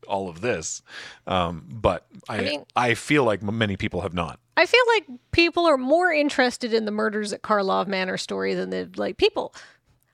[0.07, 0.81] all of this.
[1.27, 2.41] Um, but I I,
[2.85, 4.39] mean- feel like many people have not.
[4.55, 8.71] I feel like people are more interested in the murders at Karlov Manor story than
[8.71, 9.53] the like people.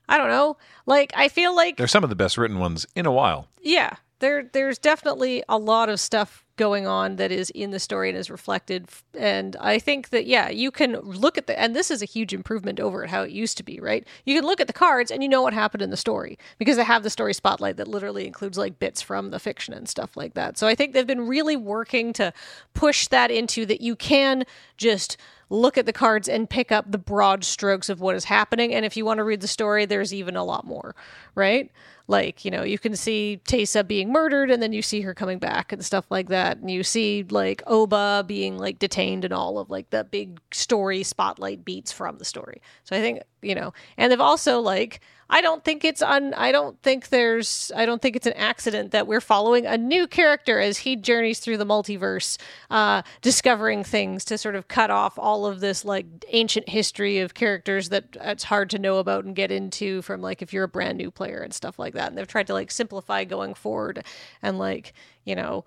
[0.06, 0.58] I don't know.
[0.84, 3.48] Like I feel like They're some of the best written ones in a while.
[3.62, 8.08] yeah, there there's definitely a lot of stuff going on that is in the story
[8.08, 11.90] and is reflected and I think that yeah, you can look at the and this
[11.90, 14.06] is a huge improvement over how it used to be, right?
[14.24, 16.76] You can look at the cards and you know what happened in the story because
[16.76, 20.16] they have the story spotlight that literally includes like bits from the fiction and stuff
[20.16, 20.56] like that.
[20.56, 22.32] So I think they've been really working to
[22.72, 24.44] push that into that you can
[24.76, 25.16] just
[25.50, 28.74] look at the cards and pick up the broad strokes of what is happening.
[28.74, 30.94] And if you want to read the story, there's even a lot more,
[31.34, 31.70] right?
[32.06, 35.38] Like, you know, you can see Teysa being murdered and then you see her coming
[35.38, 36.58] back and stuff like that.
[36.58, 41.02] And you see like Oba being like detained and all of like the big story
[41.02, 42.60] spotlight beats from the story.
[42.84, 46.52] So I think, you know, and they've also like, I don't think it's un I
[46.52, 50.60] don't think there's I don't think it's an accident that we're following a new character
[50.60, 52.38] as he journeys through the multiverse,
[52.70, 57.34] uh, discovering things to sort of cut off all of this like ancient history of
[57.34, 60.68] characters that it's hard to know about and get into from like if you're a
[60.68, 62.08] brand new player and stuff like that.
[62.08, 64.04] And they've tried to like simplify going forward
[64.42, 64.92] and like,
[65.24, 65.64] you know,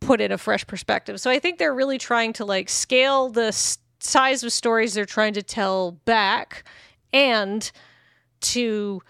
[0.00, 1.20] put in a fresh perspective.
[1.20, 5.04] So I think they're really trying to like scale the s- size of stories they're
[5.04, 6.64] trying to tell back
[7.12, 7.70] and
[8.40, 9.02] to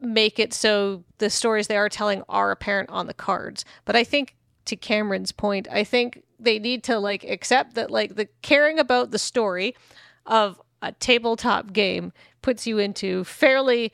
[0.00, 3.64] make it so the stories they are telling are apparent on the cards.
[3.84, 8.16] But I think to Cameron's point, I think they need to like accept that like
[8.16, 9.74] the caring about the story
[10.26, 13.92] of a tabletop game puts you into fairly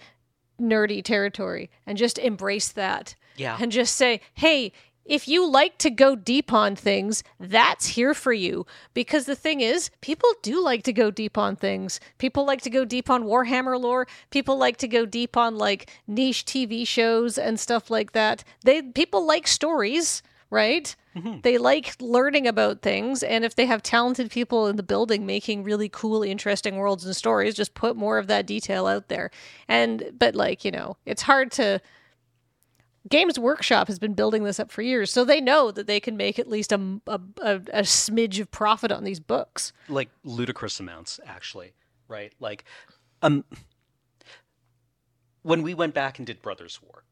[0.60, 3.56] nerdy territory and just embrace that Yeah.
[3.60, 4.72] and just say hey
[5.06, 8.64] if you like to go deep on things, that's here for you.
[8.94, 11.98] Because the thing is, people do like to go deep on things.
[12.18, 14.06] People like to go deep on Warhammer lore.
[14.30, 18.44] People like to go deep on like niche TV shows and stuff like that.
[18.62, 20.94] They people like stories, right?
[21.42, 25.64] They like learning about things, and if they have talented people in the building making
[25.64, 29.30] really cool, interesting worlds and stories, just put more of that detail out there.
[29.66, 31.80] And but like you know, it's hard to
[33.08, 36.16] Games Workshop has been building this up for years, so they know that they can
[36.16, 39.72] make at least a, a, a, a smidge of profit on these books.
[39.88, 41.72] like ludicrous amounts actually
[42.08, 42.64] right like
[43.22, 43.44] um
[45.42, 47.04] when we went back and did brothers war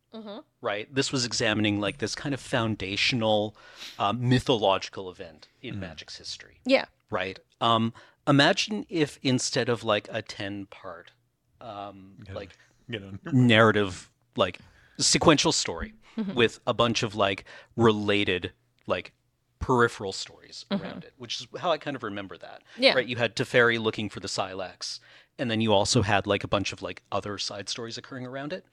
[0.60, 0.92] right?
[0.94, 3.54] This was examining like this kind of foundational
[3.98, 6.60] uh, mythological event in magic's history.
[6.64, 6.86] Yeah.
[7.10, 7.38] right?
[7.60, 7.92] Um
[8.26, 11.12] imagine if instead of like a 10 part
[11.60, 12.50] um like
[12.88, 14.58] You know, narrative like
[14.98, 15.94] sequential story
[16.34, 17.44] with a bunch of like
[17.76, 18.52] related
[18.86, 19.12] like
[19.60, 22.62] peripheral stories around it which is how i kind of remember that.
[22.76, 22.94] Yeah.
[22.94, 23.06] right?
[23.06, 25.00] You had teferi looking for the sylex
[25.38, 28.52] and then you also had like a bunch of like other side stories occurring around
[28.52, 28.64] it.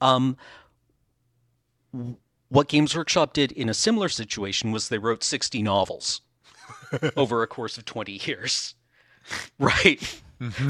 [0.00, 0.36] Um
[2.48, 6.20] what games workshop did in a similar situation was they wrote 60 novels
[7.16, 8.74] over a course of 20 years.
[9.60, 10.20] Right?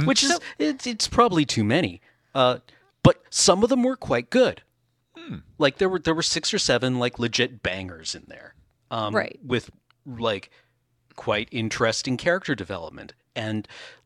[0.05, 2.03] Which is it's, it's probably too many
[2.35, 2.59] uh,
[3.03, 4.63] but some of them were quite good.
[5.57, 8.55] Like there were there were six or seven like legit bangers in there
[8.91, 9.39] um, Right.
[9.43, 9.71] with
[10.07, 10.51] like
[11.17, 13.15] quite interesting character development.
[13.35, 14.02] And w-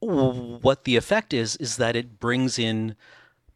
[0.00, 2.94] what the effect is is that it brings in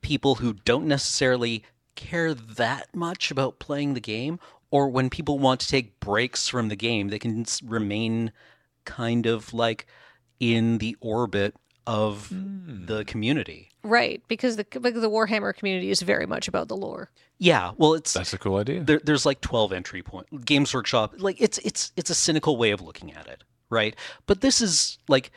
[0.00, 1.62] people who don't necessarily
[1.94, 4.38] care that much about playing the game
[4.70, 8.32] or when people want to take breaks from the game they can s- remain
[8.84, 9.86] kind of like
[10.38, 11.54] in the orbit
[11.86, 12.86] of hmm.
[12.86, 17.10] the community Right, because the because the Warhammer community is very much about the lore.
[17.38, 18.82] yeah well it's that's a cool idea.
[18.82, 22.70] there, there's like 12 entry point games workshop like it's it's it's a cynical way
[22.70, 25.30] of looking at it right but this is like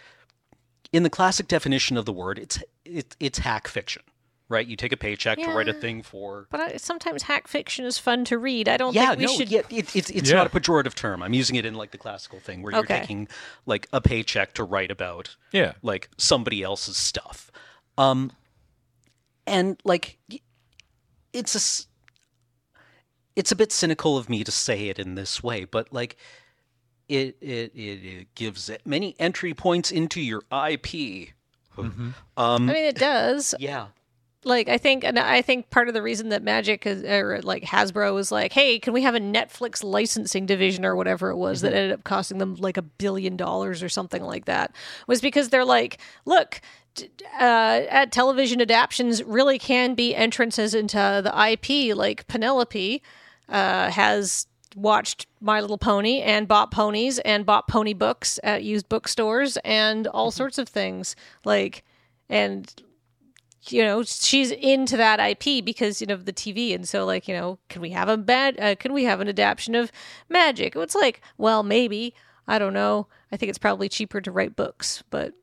[0.94, 4.02] in the classic definition of the word it's it, it's hack fiction
[4.50, 7.86] right you take a paycheck to write a thing for But I, sometimes hack fiction
[7.86, 8.70] is fun to read.
[8.70, 9.50] I don't yeah think we no should.
[9.50, 10.36] yeah, it, it's it's Yeah.
[10.38, 13.00] not a pejorative term i'm using it in like the classical thing where you're Okay.
[13.00, 13.28] taking
[13.66, 15.74] like a paycheck to write about yeah.
[15.82, 17.50] like somebody else's stuff.
[17.98, 18.32] Um,
[19.48, 20.18] and like
[21.32, 21.88] it's a
[23.36, 26.16] it's a bit cynical of me to say it in this way, but like
[27.10, 31.30] it it it, it gives it many entry points into your IP.
[31.78, 33.56] Um, I mean, it does.
[33.60, 33.88] yeah,
[34.44, 37.64] Like, I think, and I think part of the reason that Magic is, or like
[37.64, 41.62] Hasbro was like, "Hey, can we have a Netflix licensing division or whatever it was
[41.62, 44.76] that ended up costing them like a billion dollars or something like that?"
[45.08, 46.62] Was because they're like, "Look."
[47.40, 51.98] Uh, at television adaptions really can be entrances into the IP.
[51.98, 53.02] Like Penelope
[53.50, 58.90] uh, has watched My Little Pony and bought ponies and bought pony books at used
[58.90, 61.16] bookstores and all sorts of things.
[61.46, 61.84] Like,
[62.30, 62.74] and
[63.70, 67.36] you know she's into that IP because you know the TV, and so like you
[67.36, 68.60] know, can we have a bad?
[68.60, 69.92] Uh, can we have an adaptation of
[70.30, 70.76] Magic?
[70.76, 72.14] It's like, well, maybe
[72.48, 73.08] I don't know.
[73.32, 75.34] I think it's probably cheaper to write books, but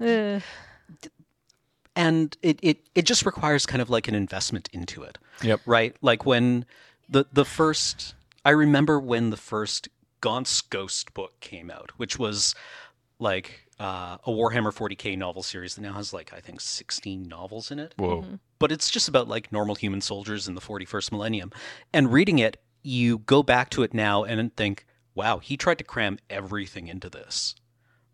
[0.00, 0.40] uh,
[1.96, 5.18] and it, it it just requires kind of like an investment into it.
[5.42, 5.60] Yep.
[5.66, 5.96] right?
[6.02, 6.64] Like when
[7.10, 9.88] the the first I remember when the first
[10.20, 12.54] Gaunt's Ghost book came out, which was
[13.18, 17.70] like uh, a Warhammer 40k novel series that now has like I think 16 novels
[17.70, 17.94] in it.
[17.96, 18.24] Whoa.
[18.58, 21.50] But it's just about like normal human soldiers in the 41st millennium.
[21.92, 25.84] And reading it, you go back to it now and think, wow, he tried to
[25.84, 27.54] cram everything into this.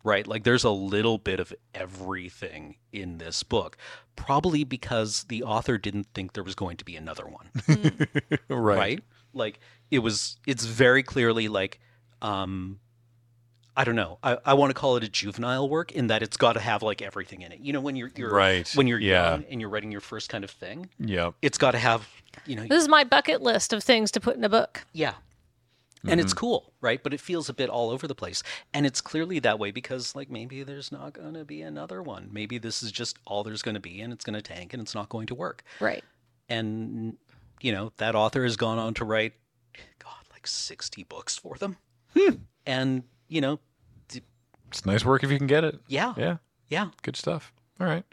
[0.07, 0.25] Right?
[0.25, 3.77] Like there's a little bit of everything in this book,
[4.15, 7.49] probably because the author didn't think there was going to be another one
[8.49, 8.77] Right.
[8.77, 9.03] right.
[9.33, 9.59] Like
[9.91, 11.79] it was it's very clearly like
[12.21, 12.79] um
[13.79, 14.17] I don't know.
[14.23, 16.81] I, I want to call it a juvenile work in that it's got to have
[16.81, 17.59] like everything in it.
[17.59, 18.67] You know, when you're, you're Right.
[18.73, 19.31] when you're Yeah.
[19.33, 22.07] young and you're writing your first kind of thing, yeah, it's got to have
[22.47, 24.85] you know this is my bucket list of things to put in a book.
[24.93, 25.13] yeah.
[26.05, 26.39] And it's mm-hmm.
[26.39, 27.01] cool, right?
[27.01, 28.43] But it feels a bit all over the place.
[28.73, 32.29] And it's clearly that way because like maybe there's not going to be another one.
[32.31, 34.81] Maybe this is just all there's going to be and it's going to tank and
[34.81, 35.63] it's not going to work.
[35.79, 36.03] Right.
[36.49, 37.17] and
[37.61, 39.33] you know that author has gone on to write
[39.99, 41.75] god like 60 books for them
[42.15, 42.35] hmm.
[42.65, 43.59] and you know
[44.07, 44.21] d-
[44.67, 45.79] It's nice work if you can get it.
[45.87, 46.37] yeah Yeah.
[46.69, 47.51] yeah Good stuff.
[47.79, 48.05] All right.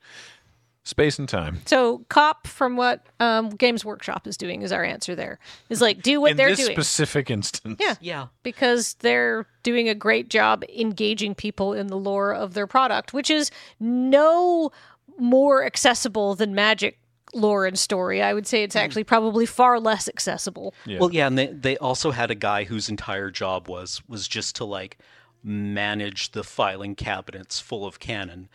[0.86, 1.62] Space and time.
[1.64, 5.14] So, cop from what um, Games Workshop is doing is our answer.
[5.14, 5.38] There
[5.70, 6.72] is like do what In they're this doing.
[6.76, 7.78] specific instance.
[7.80, 7.94] Yeah.
[8.02, 8.26] Yeah.
[8.42, 13.30] because they're doing a great job engaging people in the lore of their product, which
[13.30, 14.70] is no
[15.18, 16.98] more accessible than Magic
[17.32, 18.20] lore and story.
[18.20, 20.74] I would say it's actually probably far less accessible.
[20.84, 20.98] Yeah.
[21.00, 24.54] Well, yeah, and they they also had a guy whose entire job was was just
[24.56, 24.98] to like
[25.42, 28.48] manage the filing cabinets full of canon,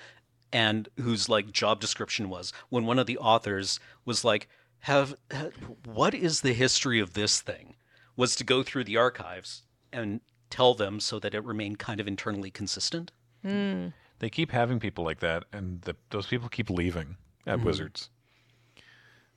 [0.51, 4.47] and whose like job description was when one of the authors was like,
[4.79, 5.49] "Have ha-
[5.85, 7.75] what is the history of this thing?"
[8.15, 12.07] was to go through the archives and tell them so that it remained kind of
[12.07, 13.11] internally consistent.
[13.43, 13.87] Hmm.
[14.19, 17.15] They keep having people like that, and the, those people keep leaving
[17.47, 17.65] at hmm.
[17.65, 18.09] Wizards.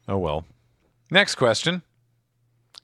[0.09, 0.45] Oh well.
[1.11, 1.83] Next question.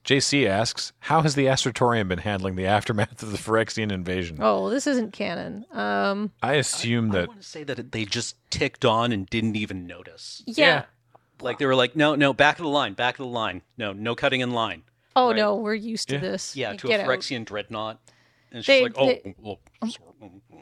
[0.08, 4.70] JC asks, "How has the Astrotorium been handling the aftermath of the Phyrexian invasion?" Oh,
[4.70, 5.66] this isn't canon.
[5.70, 9.26] Um, I assume I that I want to say that they just ticked on and
[9.28, 10.42] didn't even notice.
[10.46, 10.84] yeah.
[11.42, 13.60] Like they were like, "No, no, back of the line, back of the line.
[13.76, 14.82] No, no cutting in line."
[15.14, 15.36] Oh Right.
[15.36, 16.20] no, we're used to Yeah.
[16.20, 16.56] this.
[16.56, 17.08] Yeah, to get a out.
[17.10, 18.00] Phyrexian dreadnought.
[18.50, 20.07] And They- she's like, oh, they- well, sorry.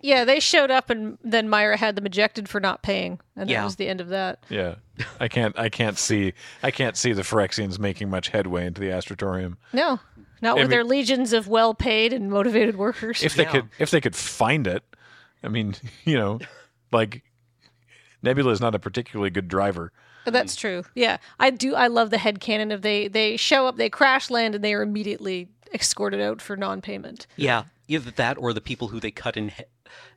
[0.03, 3.65] Yeah, they showed up and then Myra had them ejected for not paying, and that
[3.65, 4.45] was the end of that.
[4.49, 4.77] yeah,
[5.21, 8.89] I can't I can't see I can't see the Phyrexians making much headway into the
[8.91, 9.57] Astrotorium.
[9.73, 10.01] No,
[10.43, 13.23] not I with mean- their legions of well-paid and motivated workers.
[13.23, 13.51] If they Yeah.
[13.53, 14.83] could if they could find it.
[15.43, 16.41] I mean, you know,
[16.93, 17.23] like
[18.23, 19.93] Nebula is not a particularly good driver.
[20.25, 20.85] That's true.
[20.95, 21.75] Yeah, I do.
[21.77, 24.75] I love the head cannon of they they show up, they crash land, and they
[24.75, 27.27] are immediately escorted out for non-payment.
[27.37, 29.65] Yeah, either that or the people who they cut in, he-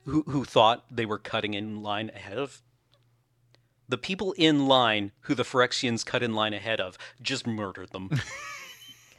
[0.05, 2.61] who who thought they were cutting in line ahead of.
[3.87, 8.09] The people in line who the Phyrexians cut in line ahead of just murdered them.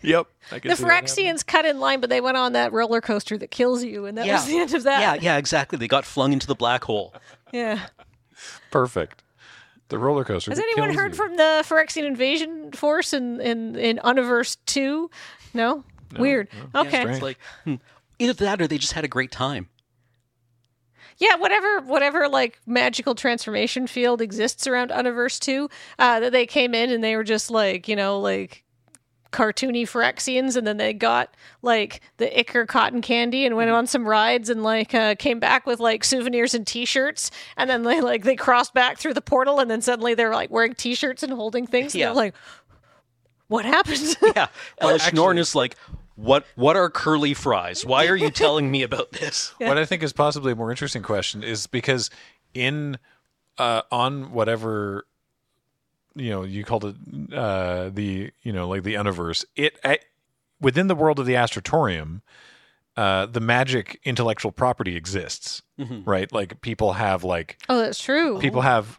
[0.03, 0.29] Yep.
[0.51, 3.85] I The Phyrexians cut in line, but they went on that roller coaster that kills
[3.85, 4.37] you, and that Yeah.
[4.37, 5.01] was the end of that.
[5.01, 5.77] yeah, yeah, exactly.
[5.79, 7.15] They got flung into the black hole.
[7.53, 7.81] yeah.
[8.71, 9.23] Perfect.
[9.89, 10.51] The roller coaster.
[10.53, 11.17] Has that anyone kills heard you.
[11.17, 15.11] from the Phyrexian invasion force in in in Universe Two?
[15.53, 15.85] No.
[16.19, 16.49] Weird.
[16.73, 16.81] no.
[16.81, 16.91] Okay.
[17.03, 17.11] Strange.
[17.11, 17.75] It's like hmm,
[18.21, 19.69] either that or they just had a great time.
[21.19, 26.75] Yeah, whatever, whatever, like magical transformation field exists around Universe Two, uh, that they came
[26.75, 28.65] in and they were just like, you know, like
[29.31, 34.09] cartoony Phyrexians, and then they got like the Icar cotton candy and went on some
[34.09, 38.25] rides and like uh, came back with like souvenirs and T-shirts, and then they like
[38.25, 41.67] they crossed back through the portal, and then suddenly they're like wearing T-shirts and holding
[41.67, 41.93] things.
[41.95, 42.07] And Yeah.
[42.07, 42.35] they're like,
[43.49, 44.17] what happened?
[44.35, 44.49] Yeah,
[44.81, 45.77] Elesh Norn is like,
[46.21, 46.47] what?
[46.55, 47.85] What are curly fries?
[47.85, 49.55] Why are you telling me about this?
[49.59, 52.11] What I think is possibly a more interesting question is because
[52.55, 52.99] in
[53.59, 55.07] uh, on whatever
[56.15, 56.97] you know you called it
[57.35, 59.99] uh, the you know like the universe it I,
[60.61, 62.23] within the world of the Astrotorium.
[62.97, 65.63] Uh, the magic intellectual property exists,
[66.05, 66.31] right?
[66.33, 68.39] Like people have like oh, that's true.
[68.41, 68.99] people have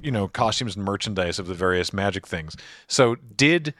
[0.00, 2.56] you know costumes and merchandise of the various magic things
[2.86, 3.74] so did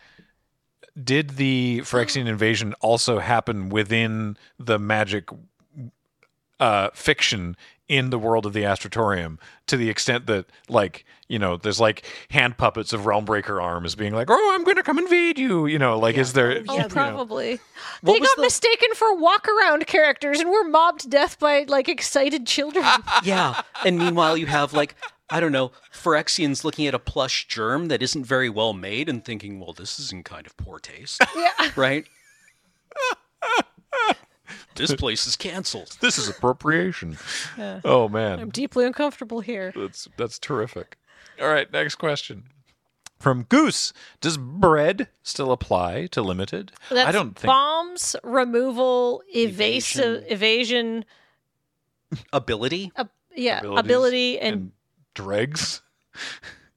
[1.02, 5.28] did the phyrexian invasion also happen within the magic
[6.60, 7.56] uh fiction
[7.88, 12.04] in the world of the astrotorium to the extent that like you know there's like
[12.30, 15.96] hand puppets of realmbreaker arms being like oh i'm gonna come invade you you know
[15.98, 17.60] like is there Oh, you know, probably.
[18.02, 21.64] What they got the- mistaken for walk around characters and were mobbed to death by
[21.68, 22.84] like excited children.
[23.22, 24.94] Yeah, and meanwhile you have like
[25.30, 29.24] I don't know Phyrexians looking at a plush germ that isn't very well made and
[29.24, 31.50] thinking, well, this is in kind of poor taste, yeah.
[31.76, 32.06] right?
[34.74, 35.96] this place is canceled.
[36.00, 37.16] this is appropriation
[37.84, 39.72] oh man I'm deeply uncomfortable here.
[39.76, 40.96] That's that's terrific.
[41.40, 42.44] All right, next question.
[43.18, 46.70] From Goose, does bread still apply to limited?
[46.88, 51.04] That's I don't think bombs, removal, evasive, evasion,
[52.32, 52.92] Ability?
[52.96, 54.72] uh, yeah, abilities ability, and, and
[55.18, 55.82] dregs,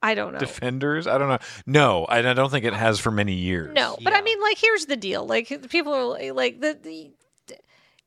[0.01, 0.39] I don't know.
[0.39, 1.05] defenders.
[1.05, 1.37] I don't know.
[1.65, 3.73] No, I, I don't think it has for many years.
[3.73, 7.11] No, but I mean, like, here's the deal: like, people are like the the.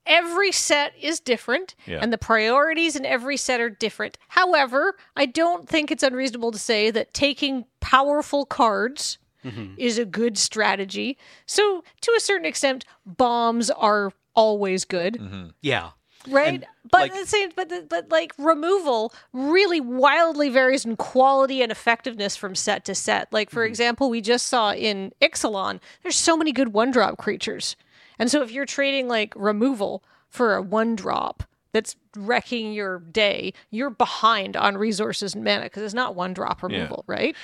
[0.07, 2.01] Every set is different, Yeah.
[2.03, 4.19] and the priorities in every set are different.
[4.29, 9.77] However, I don't think it's unreasonable to say that taking powerful cards mm-hmm.
[9.79, 11.17] is a good strategy.
[11.47, 15.47] So, to a certain extent, bombs are always good, mm-hmm.
[15.63, 15.91] Yeah.
[16.29, 16.55] Right?
[16.55, 21.63] And, but like- the same, but the- but like removal really wildly varies in quality
[21.63, 23.33] and effectiveness from set to set.
[23.33, 27.77] Like for example, we just saw in Ixalan, there's so many good one drop creatures,
[28.19, 31.43] and so if you're trading like removal for a one drop.
[31.73, 33.53] That's wrecking your day.
[33.73, 37.35] You're behind on resources and mana because it's not one drop removal, right?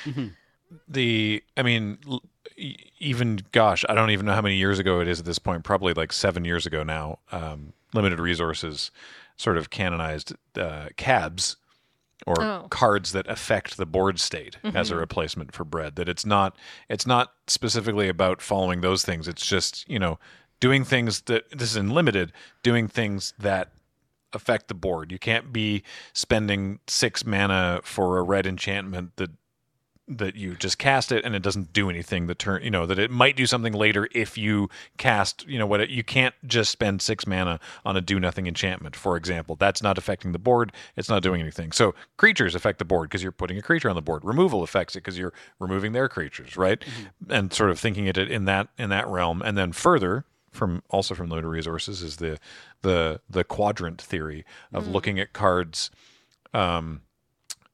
[0.88, 2.22] the I mean, l-
[3.00, 5.64] even gosh, I don't even know how many years ago it is at this point.
[5.64, 7.18] Probably like seven years ago now.
[7.32, 8.90] Um, limited resources,
[9.36, 11.56] sort of canonized uh, cabs,
[12.26, 12.66] or Oh.
[12.70, 15.96] cards that affect the board state as a replacement for bread.
[15.96, 16.56] That it's not
[16.88, 19.26] it's not specifically about following those things.
[19.26, 20.18] It's just you know
[20.60, 22.32] doing things that this is in limited
[22.62, 23.72] doing things that
[24.34, 25.10] affect the board.
[25.10, 25.82] You can't be
[26.12, 29.30] spending six mana for a red enchantment that
[30.18, 32.98] that you just cast it and it doesn't do anything the turn you know that
[32.98, 36.70] it might do something later if you cast you know what it, you can't just
[36.70, 39.56] spend six mana on a do nothing enchantment for example.
[39.56, 40.72] That's not affecting the board.
[40.96, 41.72] It's not doing anything.
[41.72, 44.24] So creatures affect the board because you're putting a creature on the board.
[44.24, 46.84] Removal affects it because you're removing their creatures right?
[47.28, 49.42] And sort of thinking it in that in that realm.
[49.42, 52.38] And then further from also from limited resources is the
[52.82, 55.90] the the quadrant theory of looking at cards
[56.52, 57.02] um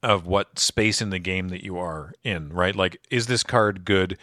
[0.03, 2.75] of what space in the game that you are in, right?
[2.75, 4.17] Like, is this card good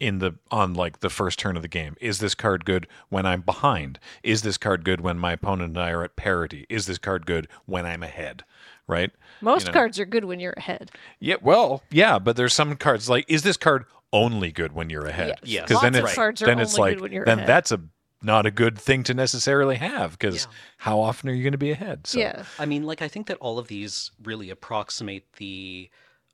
[0.00, 1.96] in the on like the first turn of the game?
[2.00, 3.98] Is this card good when I'm behind?
[4.22, 6.66] Is this card good when my opponent and I are at parity?
[6.68, 8.44] Is this card good when I'm ahead?
[8.88, 9.12] Right?
[9.40, 9.72] Most know.
[9.72, 10.90] cards are good when you're ahead.
[11.20, 15.06] Yeah, well, yeah, but there's some cards like is this card only good when you're
[15.06, 15.38] ahead?
[15.44, 15.68] Yes.
[15.68, 17.48] Because then Lots of it's cards are then it's like good when you're then ahead.
[17.48, 17.80] that's a
[18.22, 20.52] not a good thing to necessarily have because Yeah.
[20.78, 22.06] how often are you going to be ahead?
[22.06, 22.44] So, Yeah.
[22.58, 25.90] I mean, like I think that all of these really approximate the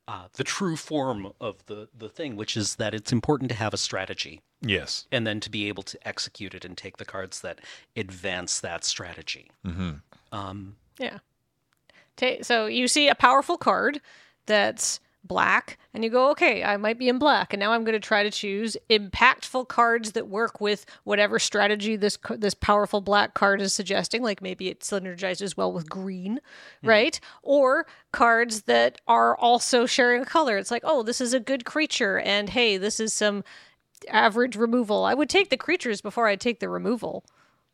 [0.07, 3.74] uh, the true form of the the thing, which is that it's important to have
[3.74, 5.07] a strategy Yes.
[5.12, 7.61] and then to be able to execute it and take the cards that
[7.95, 9.51] advance that strategy.
[9.64, 9.97] hmm
[10.32, 11.18] Um, Yeah.
[12.43, 14.01] So you see a powerful card
[14.47, 17.94] that's black, and you go, okay, I might be in black, and now I'm going
[17.94, 23.34] to try to choose impactful cards that work with whatever strategy this this powerful black
[23.34, 24.22] card is suggesting.
[24.22, 26.40] Like maybe it synergizes well with green,
[26.82, 27.18] right?
[27.42, 30.56] Or cards that are also sharing a color.
[30.56, 33.44] It's like, oh, this is a good creature, and hey, this is some
[34.08, 35.04] average removal.
[35.04, 37.24] I would take the creatures before I take the removal,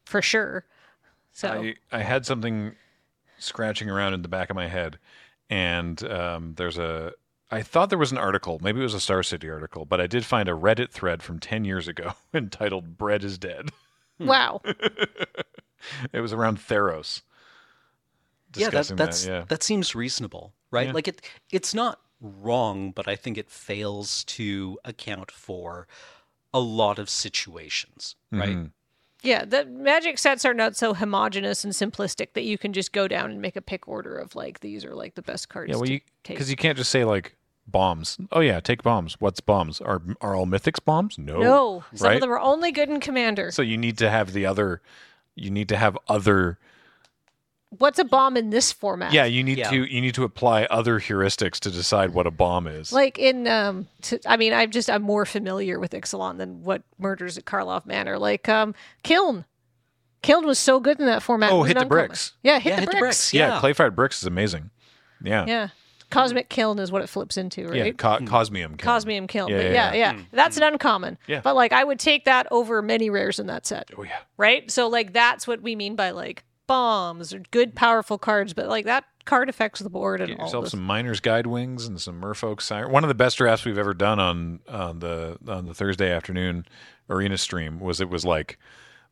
[0.04, 0.64] for sure.
[1.32, 2.74] So I, I had something
[3.38, 4.98] scratching around in the back of my head,
[5.50, 7.12] and um, there's a.
[7.54, 10.06] I thought there was an article, maybe it was a Star City article, but I
[10.06, 13.70] did find a Reddit thread from 10 years ago entitled Bread is Dead.
[14.18, 14.60] wow.
[16.12, 17.22] it was around Theros.
[18.56, 19.44] yeah, that, that's that, yeah.
[19.48, 20.88] that seems reasonable, right?
[20.88, 20.92] Yeah.
[20.92, 25.86] Like it it's not wrong, but I think it fails to account for
[26.52, 28.56] a lot of situations, right?
[28.56, 28.70] Mhm.
[29.22, 33.08] Yeah, the magic sets are not so homogenous and simplistic that you can just go
[33.08, 35.70] down and make a pick order of like these are like the best cards.
[35.70, 37.34] Yeah, well, to you because you can't just say like
[37.66, 38.18] bombs.
[38.32, 39.16] Oh yeah, take bombs.
[39.20, 39.80] What's bombs?
[39.80, 41.18] Are are all mythics bombs?
[41.18, 41.38] No.
[41.40, 42.14] no, some right?
[42.16, 43.50] of them are only good in Commander.
[43.50, 44.80] So you need to have the other.
[45.34, 46.58] You need to have other.
[47.78, 49.12] What's a bomb in this format?
[49.12, 49.70] Yeah, you need Yeah.
[49.70, 52.92] to you need to apply other heuristics to decide what a bomb is.
[52.92, 56.82] Like in, um, t- I mean, I'm just I'm more familiar with Ixalan than what
[56.98, 58.16] murders at Karlov Manor.
[58.16, 59.44] Like um, Kiln,
[60.22, 61.50] Kiln was so good in that format.
[61.50, 62.34] Oh, hit the bricks.
[62.44, 63.00] Yeah, hit Yeah, the hit the bricks.
[63.00, 63.34] bricks.
[63.34, 63.60] yeah, yeah.
[63.60, 64.70] clay fired bricks is amazing.
[65.20, 65.68] Yeah, Yeah,
[66.10, 67.98] Cosmic Kiln is what it flips into, yeah, right?
[67.98, 68.76] co- cosmium.
[68.76, 68.94] kiln.
[68.94, 69.48] Cosmium Kiln.
[69.50, 70.12] Yeah, but yeah, yeah, yeah.
[70.16, 70.22] yeah.
[70.32, 71.18] That's an uncommon.
[71.26, 71.40] Yeah.
[71.42, 73.90] But like I would take that over many rares in that set.
[73.98, 74.70] Oh yeah, right?
[74.70, 78.84] So like that's what we mean by like bombs or good powerful cards, but like
[78.86, 80.70] that card affects the board and get all yourself this.
[80.72, 82.92] some Miner's Guidewings and some merfolk siren.
[82.92, 86.66] One of the best drafts we've ever done on on the on the Thursday afternoon
[87.10, 88.58] arena stream was it was like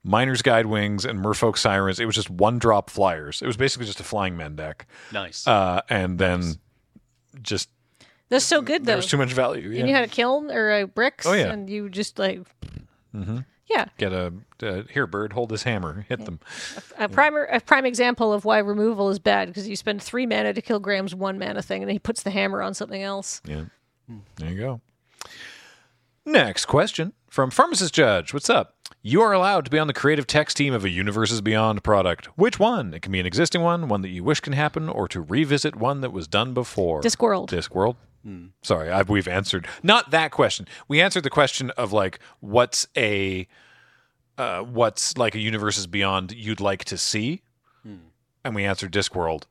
[0.04, 2.00] Miner's Guidewings and merfolk sirens.
[2.00, 3.40] It was just one drop flyers.
[3.40, 5.46] It was basically just a flying men deck, Nice.
[5.46, 6.54] uh, and then
[7.40, 7.68] just
[8.28, 8.98] That's so good there though.
[8.98, 9.68] was too much value.
[9.78, 11.52] And you had a kiln or a bricks, Oh, yeah.
[11.52, 12.40] and you just like,
[13.14, 13.38] Mm-hmm.
[13.68, 16.40] yeah, Get a uh, here, bird, hold this hammer, hit them.
[16.98, 20.52] a primer a prime example of why removal is bad because you spend three mana
[20.54, 23.40] to kill Graham's one mana thing, and he puts the hammer on something else.
[23.46, 23.64] Yeah.
[24.36, 24.80] There you go.
[26.24, 28.32] Next question from Pharmacist Judge.
[28.32, 28.76] What's up?
[29.04, 32.26] You are allowed to be on the creative text team of a Universes Beyond product.
[32.38, 32.94] Which one?
[32.94, 35.74] It can be an existing one, one that you wish can happen, or to revisit
[35.74, 37.00] one that was done before.
[37.00, 37.48] Discworld.
[37.48, 37.96] Discworld.
[38.62, 40.68] Sorry, I've, we've answered not that question.
[40.86, 43.48] We answered the question of like what's a
[44.38, 47.42] uh, what's like a Universes Beyond you'd like to see,
[48.44, 49.44] and we answered Discworld.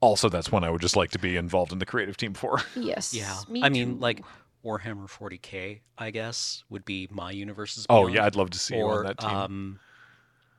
[0.00, 2.60] Also, that's one I would just like to be involved in the creative team for.
[2.76, 3.14] Yes.
[3.14, 3.38] yeah.
[3.48, 4.00] Me I mean, too.
[4.00, 4.22] like
[4.64, 7.86] Warhammer 40k, I guess, would be my universe's.
[7.88, 8.14] Oh Beyond.
[8.14, 9.30] yeah, I'd love to see you on that team.
[9.30, 9.80] um,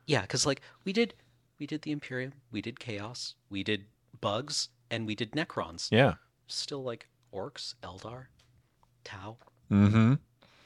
[0.06, 1.14] yeah, because like we did,
[1.58, 3.84] we did the Imperium, we did Chaos, we did
[4.20, 5.88] Bugs, and we did Necrons.
[5.92, 6.14] yeah.
[6.48, 8.26] Still like Orks, Eldar,
[9.04, 9.36] Tau,
[9.70, 10.14] Mm-hmm.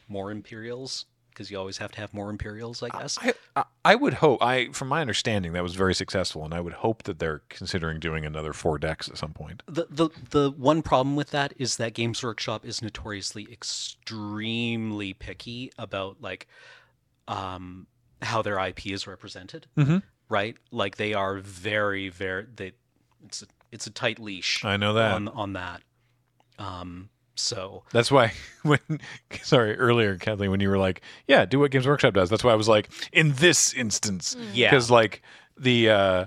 [0.08, 1.04] more Imperials,
[1.36, 3.18] because you always have to have more Imperials, I guess.
[3.20, 4.42] I, I I would hope.
[4.42, 8.00] I from my understanding that was very successful, and I would hope that they're considering
[8.00, 9.62] doing another four decks at some point.
[9.66, 15.70] The, the the one problem with that is that Games Workshop is notoriously extremely picky
[15.78, 16.46] about like
[17.28, 17.86] um
[18.22, 19.66] how their IP is represented.
[19.76, 20.02] Mhm.
[20.28, 20.56] Right?
[20.70, 22.72] Like they are very very they
[23.24, 25.12] it's a it's a tight leash I know that.
[25.12, 25.82] on on that.
[26.58, 28.32] Um, so That's why
[28.62, 28.80] when
[29.42, 32.52] sorry earlier, Kathleen, when you were like, "Yeah, do what Games Workshop does," that's why
[32.52, 34.70] I was like, "In this instance," Yeah.
[34.70, 35.22] because like
[35.58, 36.26] the uh,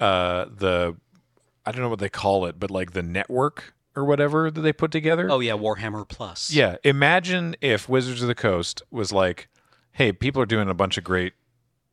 [0.00, 0.96] uh, the
[1.66, 4.72] I don't know what they call it, but like the network or whatever that they
[4.72, 5.28] put together.
[5.30, 6.50] oh yeah, Warhammer Plus.
[6.52, 9.48] Yeah, imagine if Wizards of the Coast was like,
[9.92, 11.32] "Hey, people are doing a bunch of great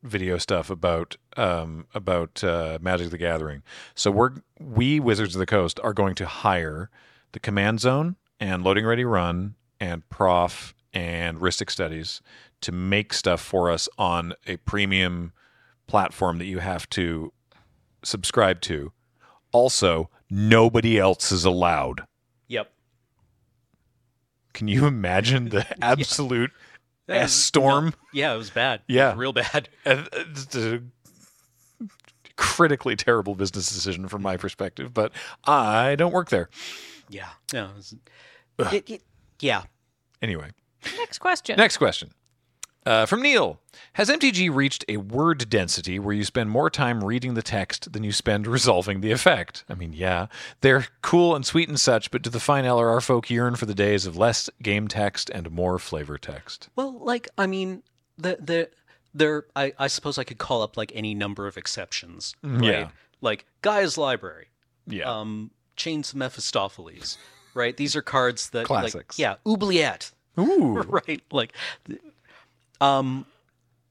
[0.04, 3.62] video stuff about um, about uh, Magic the Gathering,
[3.94, 6.88] so we're we Wizards of the Coast are going to hire
[7.32, 12.20] the Command Zone and Loading Ready Run and Prof and Rhystic Studies
[12.60, 15.32] to make stuff for us on a premium
[15.86, 17.32] platform that you have to
[18.02, 18.92] subscribe to.
[19.52, 22.02] Also, nobody else is allowed."
[22.48, 22.70] Yep.
[24.54, 26.50] Can you imagine the absolute
[27.06, 27.94] That S storm?
[28.12, 28.82] Yeah, it was bad.
[28.88, 29.10] Yeah.
[29.10, 29.68] was real bad.
[29.86, 30.82] Uh, It's a
[32.36, 35.12] critically terrible business decision from my perspective, but
[35.44, 36.48] I don't work there.
[37.08, 37.28] Yeah.
[37.52, 37.70] No,
[38.58, 39.02] it was, it, it,
[39.40, 39.62] yeah.
[40.22, 40.50] Anyway,
[40.96, 41.56] Next question.
[41.56, 42.10] next question.
[42.86, 43.60] Uh, from Neil
[43.94, 48.02] Has MTG reached a word density where you spend more time reading the text than
[48.02, 49.64] you spend resolving the effect?
[49.68, 50.28] I mean, yeah,
[50.62, 53.74] they're cool and sweet and such, but do the fine LRR folk yearn for the
[53.74, 56.70] days of less game text and more flavor text?
[56.76, 57.82] Well, like I mean,
[58.16, 58.70] the the
[59.12, 59.44] there.
[59.54, 62.34] I I suppose I could call up like any number of exceptions.
[62.42, 62.64] Right?
[62.64, 62.88] yeah.
[63.20, 64.46] Like Gaia's Library.
[64.86, 65.04] Yeah.
[65.12, 67.18] Um, Chains of Mephistopheles.
[67.58, 67.76] Right.
[67.76, 69.18] These are cards that like, Classics.
[69.18, 69.34] yeah.
[69.46, 70.12] Oubliette.
[70.38, 70.74] Ooh.
[70.82, 71.52] right like
[72.80, 73.26] um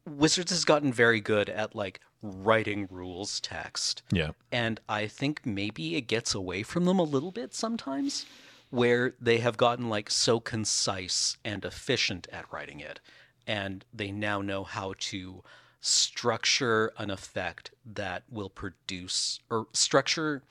[0.05, 4.29] wizards has gotten very good at like writing rules text Yeah.
[4.49, 8.25] and i think maybe it gets away from them a little bit sometimes
[8.69, 13.01] where they have gotten like so concise and efficient at writing it
[13.45, 15.43] and they now know how to
[15.81, 20.43] structure an effect that will produce or structure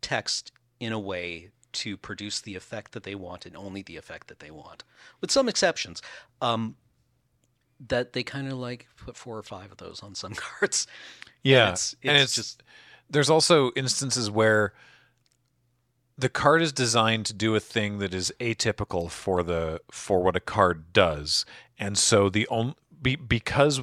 [0.00, 0.50] text
[0.80, 4.40] in a way to produce the effect that they want and only the effect that
[4.40, 4.84] they want
[5.20, 6.02] with some exceptions.
[6.40, 6.76] Um
[7.88, 10.86] that they kind of like put four or five of those on some cards.
[11.42, 12.62] Yeah, it's- and it's it's just-
[13.08, 14.72] there's also instances where
[16.18, 20.34] the card is designed to do a thing that is atypical for the for what
[20.34, 21.44] a card does,
[21.78, 23.80] and so the only be, because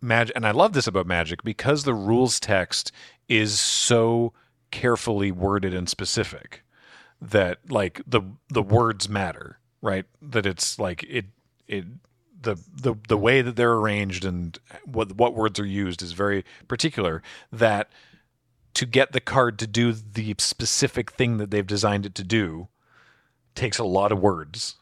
[0.00, 2.92] magic, and I love this about magic because the rules text
[3.28, 4.32] is so
[4.70, 6.62] carefully worded and specific
[7.20, 10.04] that like the the words matter, right?
[10.20, 11.26] That it's like it
[11.66, 11.84] it
[12.42, 16.44] the the the way that they're arranged and what what words are used is very
[16.68, 17.90] particular that
[18.74, 22.68] to get the card to do the specific thing that they've designed it to do
[23.54, 24.76] takes a lot of words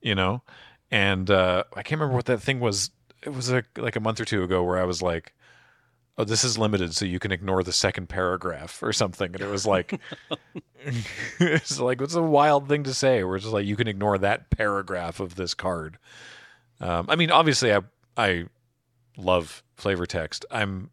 [0.00, 0.42] you know?
[0.90, 2.90] And uh i can't remember what that thing was.
[3.22, 5.33] It was a, like a month or two ago where i was like
[6.16, 9.50] oh this is limited so you can ignore the second paragraph or something and it
[9.50, 10.00] was like
[11.40, 14.18] it's like it's a wild thing to say where it's just like you can ignore
[14.18, 15.98] that paragraph of this card
[16.80, 17.80] um, I mean, obviously, I
[18.16, 18.44] I
[19.16, 20.44] love flavor text.
[20.50, 20.90] I'm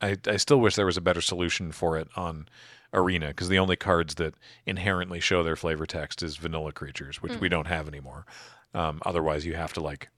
[0.00, 2.48] I I still wish there was a better solution for it on
[2.92, 4.34] Arena because the only cards that
[4.64, 8.26] inherently show their flavor text is vanilla creatures, which we don't have anymore.
[8.74, 10.08] Um, otherwise, you have to like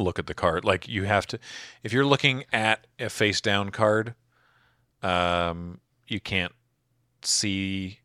[0.00, 0.64] look at the card.
[0.64, 1.38] Like you have to,
[1.82, 4.14] if you're looking at a face down card,
[5.02, 6.52] um, you can't
[7.22, 8.00] see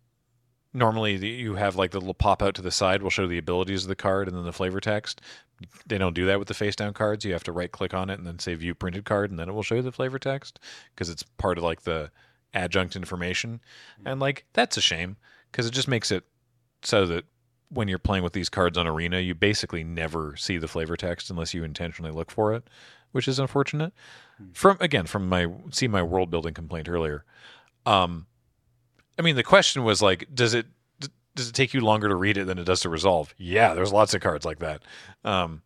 [0.73, 3.83] normally you have like the little pop out to the side will show the abilities
[3.83, 5.21] of the card and then the flavor text.
[5.87, 7.23] They don't do that with the face down cards.
[7.23, 9.47] You have to right click on it and then say view printed card and then
[9.47, 10.59] it will show you the flavor text
[10.93, 12.11] because it's part of like the
[12.53, 13.61] adjunct information.
[14.05, 15.15] And like that's a shame
[15.51, 16.25] because it just makes it
[16.83, 17.25] so that
[17.75, 21.29] when you're playing with these cards on arena you basically never see the flavor text
[21.29, 22.67] unless you intentionally look for it
[23.11, 23.93] which is unfortunate
[24.53, 27.23] from again from my see my world building complaint earlier
[27.85, 28.25] um
[29.17, 30.65] I mean, the question was like, does it
[31.35, 33.33] does it take you longer to read it than it does to resolve?
[33.37, 34.83] Yeah, there's lots of cards like that.
[35.23, 35.61] Um,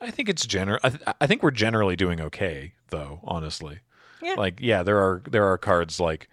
[0.00, 0.78] I think it's general.
[0.82, 3.20] I, th- I think we're generally doing okay, though.
[3.24, 3.80] Honestly,
[4.22, 4.34] Yeah.
[4.34, 6.28] Like, yeah, there are there are cards like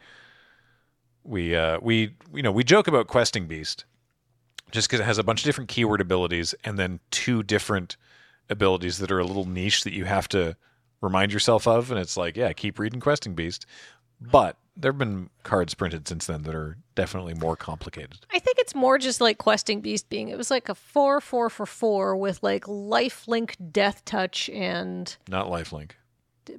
[1.24, 3.86] we uh, we you know we joke about questing beast
[4.72, 7.97] just because it has a bunch of different keyword abilities and then two different
[8.49, 10.55] abilities that are a little niche that you have to
[11.01, 13.65] remind yourself of, and it's like, yeah, keep reading questing beast.
[14.20, 18.18] But there have been cards printed since then that are definitely more complicated.
[18.34, 20.30] I think it's more just like questing beast being.
[20.30, 25.47] It was like a four four for four with like lifelink, death touch, and Not
[25.47, 25.91] lifelink,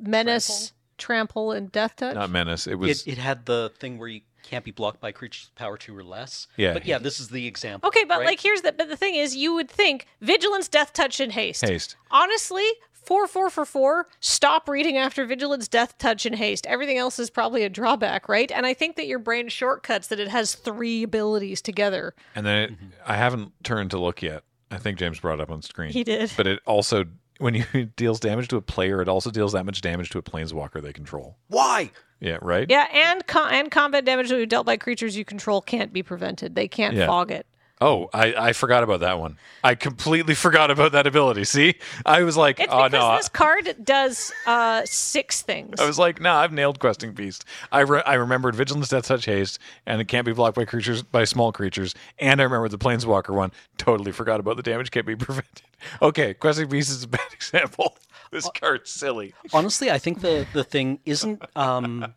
[0.01, 2.15] menace, trample, and death touch.
[2.15, 2.67] not menace.
[2.67, 5.55] It was it, it had the thing where you can't be blocked by creatures with
[5.57, 6.73] power two or less Yeah.
[6.73, 8.27] but yeah this is the example Okay, but right?
[8.27, 11.63] like here's the but the thing is, you would think vigilance, death touch, and haste.
[11.65, 11.97] haste.
[12.11, 14.07] Honestly, Four, four for four.
[14.21, 16.67] Stop reading after vigilance, death touch, and haste.
[16.67, 18.53] Everything else is probably a drawback, right?
[18.53, 22.15] And I think that your brain shortcuts that it has three abilities together.
[22.35, 22.73] And then it,
[23.07, 24.43] I haven't turned to look yet.
[24.71, 25.91] I think James brought it up on screen.
[25.91, 26.31] He did.
[26.37, 27.07] But it also,
[27.39, 30.19] when you it deals damage to a player, it also deals that much damage to
[30.19, 31.39] a planeswalker they control.
[31.47, 31.91] Why?
[32.21, 32.67] Yeah, right?
[32.69, 36.55] Yeah, and com- and combat damage that dealt by creatures you control can't be prevented.
[36.55, 37.07] They can't Yeah.
[37.07, 37.47] fog it.
[37.81, 39.39] Oh, I, I forgot about that one.
[39.63, 41.45] I completely forgot about that ability.
[41.45, 41.77] See?
[42.05, 43.17] I was like, It's oh, because no.
[43.17, 45.79] This card does uh, six things.
[45.79, 47.45] I was like, no, I've nailed Questing Beast.
[47.71, 51.05] I, re- I remembered Vigilance, Death Touch, Haste, and it can't be blocked by creatures
[51.05, 51.95] by small creatures.
[52.19, 53.53] And I remembered the Planeswalker one.
[53.77, 55.63] Totally forgot about the damage can't be prevented.
[56.03, 57.97] Okay, Questing Beast is a bad example.
[58.33, 59.35] This card's silly.
[59.53, 62.15] Honestly, I think the the thing isn't um,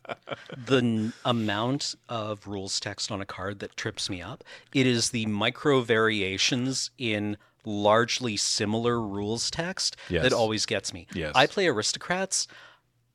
[0.66, 4.44] the n- amount of rules text on a card that trips me up.
[4.74, 10.24] It is the micro variations in largely similar rules text Yes.
[10.24, 11.08] that always gets me.
[11.14, 11.32] Yes.
[11.36, 12.48] I play aristocrats.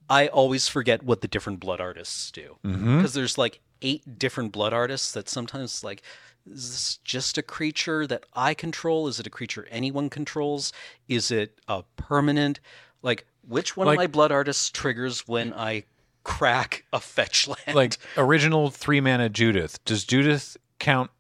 [0.09, 4.73] I always forget what the different blood artists do because there's like eight different blood
[4.73, 6.01] artists that sometimes like
[6.49, 9.09] is this just a creature that I control?
[9.09, 10.73] Is it a creature anyone controls?
[11.09, 12.61] Is it a permanent?
[13.03, 15.85] Like which one Like- of my blood artists triggers when I
[16.25, 17.75] crack a fetch land?
[17.75, 19.83] Like original three mana Judith.
[19.85, 21.11] Does Judith count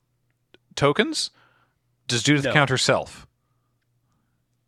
[0.74, 1.31] tokens?
[2.09, 2.53] Does Judith No.
[2.53, 3.27] count herself?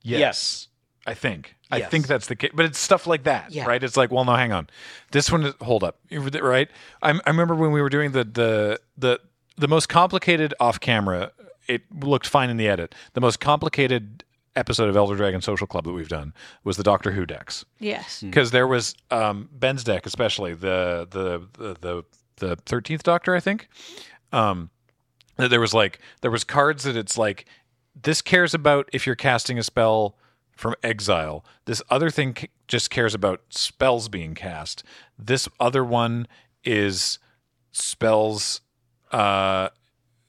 [0.03, 0.69] yes.
[1.07, 1.55] I think.
[1.71, 2.51] I think that's the case.
[2.55, 3.67] But it's stuff like that, Yeah.
[3.67, 3.83] right?
[3.83, 4.69] It's like, well, no, hang on.
[5.11, 6.69] This one, is, hold up, You were th- right?
[7.03, 9.21] I, I remember when we were doing the the the
[9.57, 11.33] the most complicated off camera.
[11.67, 12.95] It looked fine in the edit.
[13.13, 14.25] The most complicated
[14.59, 16.35] episode of Elder Dragon Social Club that we've done
[16.65, 18.21] was the Doctor Who decks yes.
[18.23, 22.05] because there was um, Ben's deck, especially the the the the
[22.37, 23.69] the thirteenth Doctor, I think.
[24.33, 24.71] Um,
[25.37, 27.47] that there was like there was cards that it's like
[28.01, 30.17] this cares about if you're casting a spell
[30.53, 31.45] from exile.
[31.65, 34.83] This other thing c- just cares about spells being cast.
[35.19, 36.27] This other one
[36.65, 37.19] is
[37.73, 38.61] spells.
[39.13, 39.69] Uh,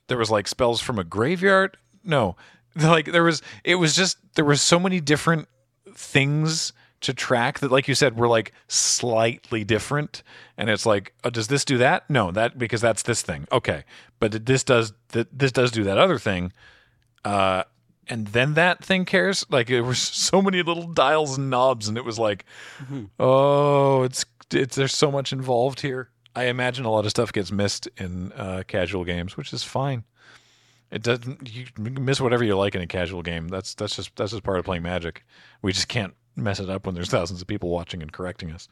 [0.08, 1.78] there was like spells from a graveyard.
[2.04, 2.36] No,
[2.82, 3.42] like there was.
[3.64, 5.48] It was just there were so many different
[5.96, 10.24] things to track that like you said were like slightly different.
[10.58, 12.10] And it's like oh, does this do that?
[12.10, 13.48] No that because that's this thing.
[13.52, 13.84] Okay.
[14.20, 16.52] But this does that this does do that other thing.
[17.24, 17.64] Uh
[18.08, 19.46] and then that thing cares.
[19.50, 22.46] Like there were so many little dials and knobs and it was like
[23.20, 26.10] oh it's it's there's so much involved here.
[26.36, 30.04] I imagine a lot of stuff gets missed in uh casual games which is fine
[30.92, 34.32] it doesn't you miss whatever you like in a casual game that's that's just that's
[34.32, 35.24] just part of playing magic
[35.62, 38.68] we just can't mess it up when there's thousands of people watching and correcting us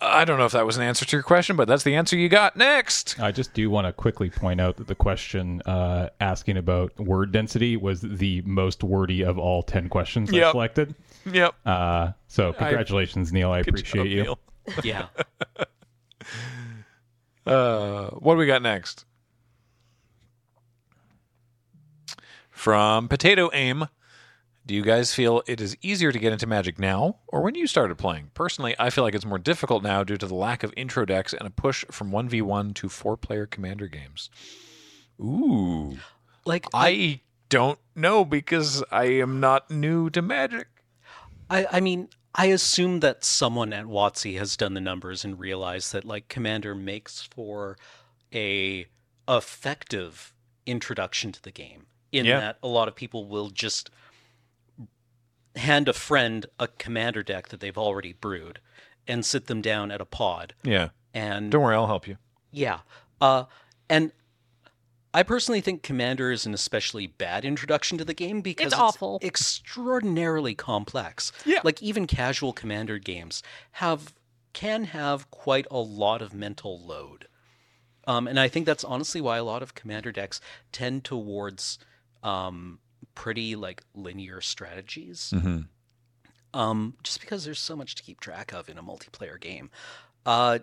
[0.00, 2.16] i don't know if that was an answer to your question but that's the answer
[2.16, 6.08] you got next I just do want to quickly point out that the question uh,
[6.20, 10.52] asking about word density was the most wordy of all 10 questions I Yep.
[10.52, 10.94] selected.
[11.30, 13.50] yep Uh, so, congratulations, Neil.
[13.52, 14.22] I appreciate job, you.
[14.22, 14.38] Neil.
[14.82, 15.06] Yeah.
[17.46, 19.04] Uh, what do we got next?
[22.64, 23.88] From Potato Aim.
[24.64, 27.66] Do you guys feel it is easier to get into Magic now or when you
[27.66, 28.30] started playing?
[28.32, 31.34] Personally, I feel like it's more difficult now due to the lack of intro decks
[31.34, 34.30] and a push from 1v1 to four player commander games.
[35.20, 35.98] Ooh.
[36.46, 40.68] Like I don't know because I am not new to Magic.
[41.50, 45.92] I, I mean, I assume that someone at WotC has done the numbers and realized
[45.92, 47.76] that like Commander makes for
[48.32, 48.86] a
[49.28, 50.32] effective
[50.64, 51.88] introduction to the game.
[52.14, 52.38] In Yeah.
[52.40, 53.90] that a lot of people will just
[55.56, 58.60] hand a friend a commander deck that they've already brewed
[59.06, 60.90] and sit them down at a pod Yeah.
[61.12, 62.18] and Don't worry, I'll help you.
[62.50, 62.80] yeah.
[63.20, 63.44] Uh,
[63.88, 64.12] and
[65.12, 69.20] I personally think Commander is an especially bad introduction to the game because It's awful.
[69.22, 71.30] extraordinarily complex.
[71.46, 71.60] Yeah.
[71.62, 73.42] Like even casual Commander games
[73.72, 74.12] have
[74.52, 77.26] can have quite a lot of mental load.
[78.06, 80.40] Um, and I think that's honestly why a lot of Commander decks
[80.72, 81.78] tend towards
[82.24, 82.78] um,
[83.14, 85.60] pretty like linear strategies Mm-hmm.
[86.58, 89.70] um, just because there's so much to keep track of in a multiplayer game.
[90.26, 90.58] Uh,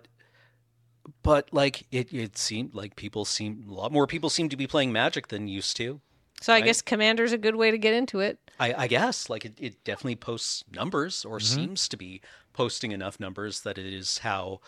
[1.23, 4.67] but like it, it seemed like people seem a lot more people seem to be
[4.67, 5.99] playing Magic than used to.
[6.41, 6.65] So I Right.
[6.65, 8.39] guess Commander's a good way to get into it.
[8.59, 11.55] I, I guess like it, it definitely posts numbers or Mm-hmm.
[11.61, 12.21] seems to be
[12.53, 14.59] posting enough numbers that it is how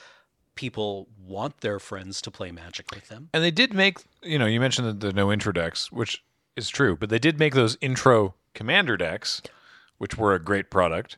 [0.55, 3.29] people want their friends to play Magic with them.
[3.33, 6.23] And they did make, you know, you mentioned the, the no intro decks, which
[6.55, 9.41] is true, but they did make those intro commander decks,
[9.97, 11.17] which were a great product.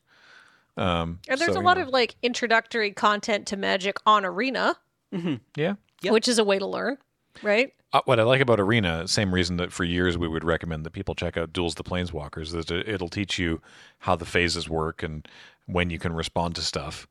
[0.78, 4.78] Um, And there's so, a lot know, of like introductory content to Magic on Arena,
[5.12, 6.14] yeah, Yep.
[6.14, 6.98] which is a way to learn.
[7.44, 7.74] right?
[7.94, 10.92] Uh, what I like about Arena, same reason that for years we would recommend that
[10.92, 13.62] people check out Duels the Planeswalkers, is that it'll teach you
[14.00, 15.26] how the phases work and
[15.66, 17.08] when you can respond to stuff,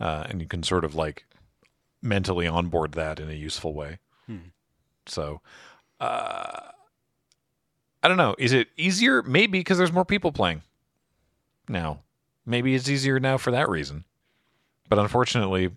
[0.00, 1.24] uh, and you can sort of like
[2.02, 3.98] mentally onboard that in a useful way.
[5.06, 5.40] So,
[6.00, 6.70] uh,
[8.04, 8.36] I don't know.
[8.38, 9.22] Is it easier?
[9.22, 10.60] Maybe because there's more people playing
[11.68, 12.00] now.
[12.44, 14.04] Maybe it's easier now for that reason.
[14.90, 15.70] But unfortunately,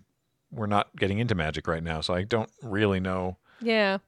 [0.52, 3.38] we're not getting into Magic right now, so I don't really know.
[3.62, 3.98] Yeah.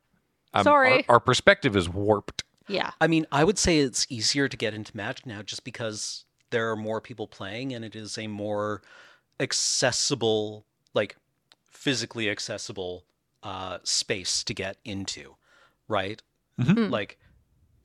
[0.53, 0.97] Um, Sorry.
[1.09, 2.45] Our, our perspective is warped.
[2.69, 2.91] Yeah.
[3.01, 6.71] I mean, I would say it's easier to get into Magic now just because there
[6.71, 8.83] are more people playing and it is a more
[9.41, 11.17] accessible, like
[11.71, 13.05] physically accessible
[13.43, 15.37] uh, space to get into,
[15.89, 16.21] right?
[16.61, 16.91] Mhm.
[16.91, 17.19] Like,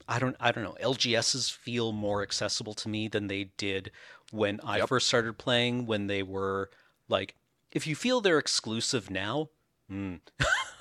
[0.08, 0.78] I don't, I don't know.
[0.82, 3.92] LGSs feel more accessible to me than they did
[4.32, 4.90] when I Yep.
[4.90, 5.86] first started playing.
[5.86, 6.70] When they were
[7.10, 7.36] like,
[7.72, 9.50] if you feel they're exclusive now,
[9.90, 10.16] hmm,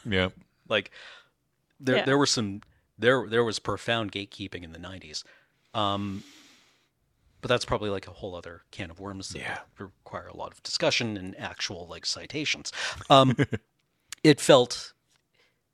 [0.04, 0.28] Yeah.
[0.68, 0.90] like
[1.80, 2.04] there Yeah.
[2.04, 2.60] there were some
[2.98, 5.24] there there was profound gatekeeping in the 90s
[5.74, 6.22] um
[7.40, 9.58] but that's probably like a whole other can of worms that Yeah.
[9.78, 12.72] require a lot of discussion and actual like citations
[13.10, 13.36] um
[14.22, 14.92] it felt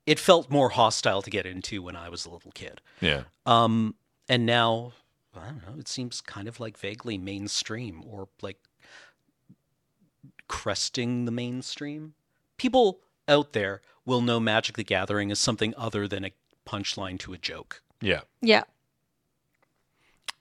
[0.05, 3.23] it felt more hostile to get into when i was a little kid Yeah.
[3.45, 3.95] um
[4.29, 4.93] and now
[5.35, 8.57] i don't know it seems kind of like vaguely mainstream or like
[10.47, 12.13] cresting the mainstream
[12.57, 16.31] people out there will know magic the gathering as something other than a
[16.67, 18.21] punchline to a joke Yeah.
[18.41, 18.63] Yeah.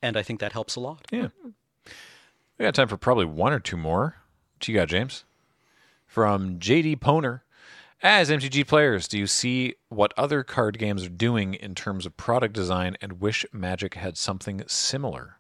[0.03, 1.29] and i think that helps a lot Yeah.
[2.59, 4.17] We got time for probably one or two more.
[4.53, 5.25] What you got, James?
[6.07, 7.41] From JD Poner.
[8.03, 12.17] As MTG players, do you see what other card games are doing in terms of
[12.17, 15.37] product design and wish Magic had something similar?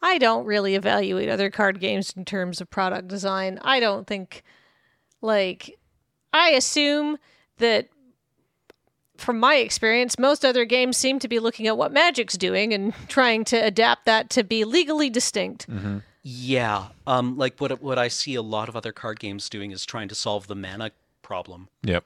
[0.00, 3.58] I don't really evaluate other card games in terms of product design.
[3.62, 4.44] I don't think,
[5.20, 5.76] like,
[6.32, 7.18] I assume
[7.56, 7.88] that
[9.16, 12.94] from my experience, most other games seem to be looking at what Magic's doing and
[13.08, 15.66] trying to adapt that to be legally distinct.
[16.22, 19.86] yeah um like what what i see a lot of other card games doing is
[19.86, 20.90] trying to solve the mana
[21.28, 22.04] problem Yep.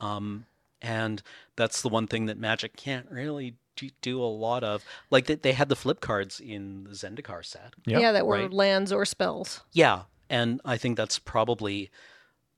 [0.00, 0.46] um
[0.80, 1.22] and
[1.56, 5.34] that's the one thing that magic can't really do, do a lot of like they,
[5.36, 8.52] they had the flip cards in the zendikar set Yep, yeah, that were right.
[8.52, 9.62] lands or spells.
[9.72, 11.90] Yeah, and I think that's probably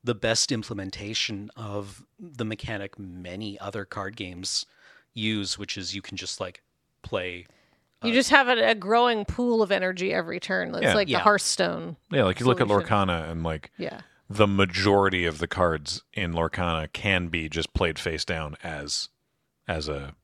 [0.03, 4.67] the best implementation of the mechanic many other card games
[5.15, 6.63] use, which is you can just like
[7.03, 7.47] play.
[8.03, 10.75] You just have a, a growing pool of energy every turn.
[10.75, 10.95] It's Yeah.
[10.95, 11.19] like Yeah.
[11.19, 11.97] the Hearthstone.
[12.11, 12.87] Yeah, like you look at Solution.
[12.89, 14.01] Lorcana and like Yeah.
[14.29, 19.09] The majority of the cards in Lorcana can be just played face down as
[19.69, 20.15] as a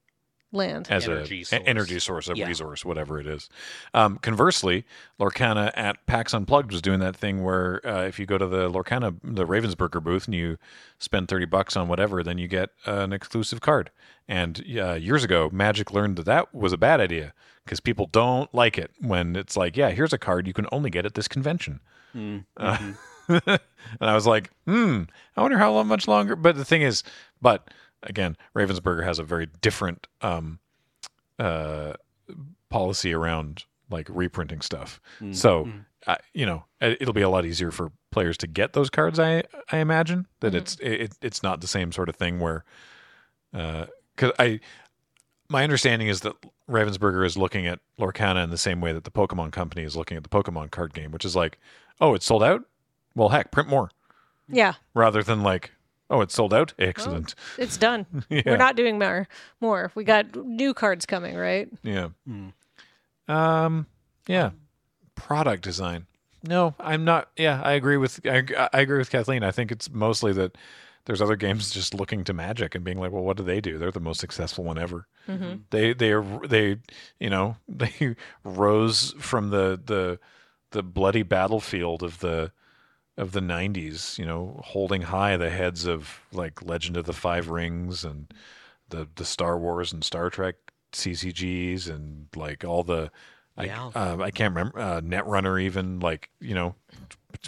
[0.53, 0.89] Land.
[0.91, 1.63] as Energy a, source.
[1.65, 2.49] energy source, a Yeah.
[2.49, 3.49] resource, whatever it is.
[3.95, 4.85] Um, conversely,
[5.21, 8.69] Lorcana at PAX Unplugged was doing that thing where uh, if you go to the
[8.69, 10.59] Lorcana, the Ravensburger booth, and you
[10.99, 13.91] spend thirty bucks on whatever, then you get an exclusive card.
[14.27, 17.33] And uh, years ago, Magic learned that that was a bad idea
[17.65, 20.91] because people don't like it when it's like, yeah, here's a card you can only
[20.91, 21.79] get at this convention.
[22.15, 22.97] Mm, Uh, mhm.
[23.47, 23.61] and
[24.01, 25.03] I was like, hmm,
[25.37, 26.37] I wonder how long, much longer.
[26.37, 27.03] But the thing is,
[27.41, 27.69] but
[28.03, 30.59] again, Ravensburger has a very different um,
[31.39, 31.95] uh,
[32.69, 35.01] policy around like reprinting stuff.
[35.21, 35.85] Mm, So, mm.
[36.07, 39.19] I you know, it- it'll be a lot easier for players to get those cards.
[39.19, 40.57] I I imagine that Mhm.
[40.57, 42.65] it's it, it's not the same sort of thing where,
[43.53, 44.61] because I
[45.49, 46.35] my understanding is that
[46.69, 50.17] Ravensburger is looking at Lorcana in the same way that the Pokemon Company is looking
[50.17, 51.59] at the Pokemon card game, which is like,
[52.01, 52.63] oh, it's sold out.
[53.21, 53.91] Well, heck, print more
[54.49, 54.73] Yeah.
[54.95, 55.73] rather than like,
[56.09, 56.73] oh, it's sold out.
[56.79, 57.35] Excellent.
[57.59, 58.07] It's done.
[58.31, 58.41] yeah.
[58.47, 59.29] We're not doing more.
[59.61, 59.93] More.
[59.95, 61.69] We got new cards coming, right?
[61.83, 62.09] Yeah.
[62.27, 62.55] Mm.
[63.29, 63.87] Um.
[64.27, 64.53] Yeah.
[65.17, 66.07] Product design.
[66.43, 67.29] No, I'm not.
[67.37, 68.21] Yeah, I agree with.
[68.25, 68.43] I,
[68.73, 69.45] I agree with Kathleen.
[69.45, 70.57] I think it's mostly that
[71.05, 73.77] there's other games just looking to Magic and being like, well, what do they do?
[73.77, 75.07] They're the most successful one ever.
[75.29, 75.57] Mm-hmm.
[75.69, 76.79] They they are they
[77.19, 80.19] you know they rose from the the
[80.71, 82.53] the bloody battlefield of the
[83.21, 87.49] of the 90s you know holding high the heads of like legend of the five
[87.49, 88.33] rings and
[88.89, 90.55] the the star wars and star trek
[90.93, 93.11] ccgs and like all the
[93.61, 93.91] Yeah.
[93.95, 96.75] I, uh, I can't remember uh, netrunner even like you know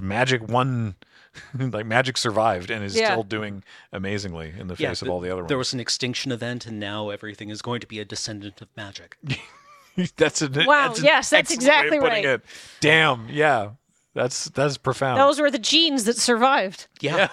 [0.00, 0.94] magic one
[1.58, 3.06] like magic survived and is Yeah.
[3.12, 5.80] still doing amazingly in the Yeah, face of all the other ones There was an
[5.80, 9.16] extinction event, and now everything is going to be a descendant of magic.
[10.16, 12.34] that's a Wow, That's an yes, that's excellent way of exactly putting right.
[12.34, 12.42] It.
[12.80, 13.70] Damn, yeah,
[14.14, 15.18] that's that's profound.
[15.20, 16.86] Those were the genes that survived.
[17.00, 17.28] Yeah, yeah,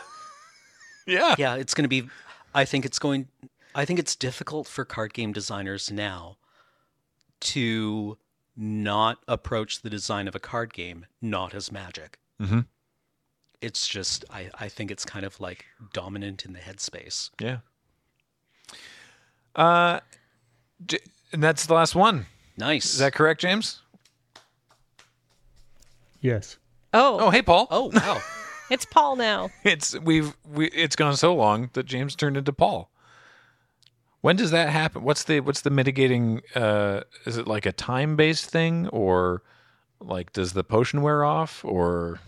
[1.07, 1.55] yeah, yeah.
[1.55, 2.07] It's going to be.
[2.55, 3.27] I think it's going.
[3.75, 6.37] I think it's difficult for card game designers now
[7.41, 8.17] to
[8.57, 12.17] not approach the design of a card game not as magic.
[12.41, 12.65] Mhm.
[13.61, 17.29] It's just I, I think it's kind of like dominant in the headspace.
[17.39, 17.57] yeah.
[19.55, 19.99] Uh,
[20.85, 20.99] J-
[21.33, 22.25] and that's the last one.
[22.57, 22.85] Nice.
[22.93, 23.81] Is that correct, James?
[26.21, 26.57] Yes.
[26.93, 27.67] Oh, Oh, hey, Paul.
[27.71, 28.21] oh wow.
[28.71, 29.49] it's Paul now.
[29.63, 32.89] It's we've we it's gone so long that James turned into Paul.
[34.21, 35.03] When does that happen?
[35.03, 36.41] What's the what's the mitigating?
[36.55, 39.43] Uh, is it like a time based thing, or
[40.01, 42.19] like does the potion wear off, or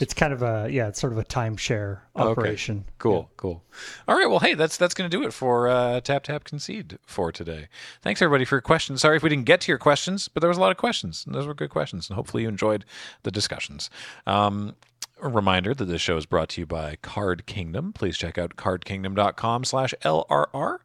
[0.00, 2.28] It's kind of a yeah, it's sort of a timeshare Okay.
[2.30, 2.84] operation.
[2.98, 3.62] Cool, cool.
[4.08, 6.98] All right, well, hey, that's that's going to do it for uh, Tap Tap Concede
[7.06, 7.68] for today.
[8.02, 9.02] Thanks everybody for your questions.
[9.02, 11.24] Sorry if we didn't get to your questions, but there was a lot of questions,
[11.24, 12.84] and those were good questions, and hopefully you enjoyed
[13.22, 13.88] the discussions.
[14.26, 14.74] Um,
[15.22, 17.92] a reminder that this show is brought to you by Card Kingdom.
[17.92, 20.78] Please check out cardkingdom.com/lrr.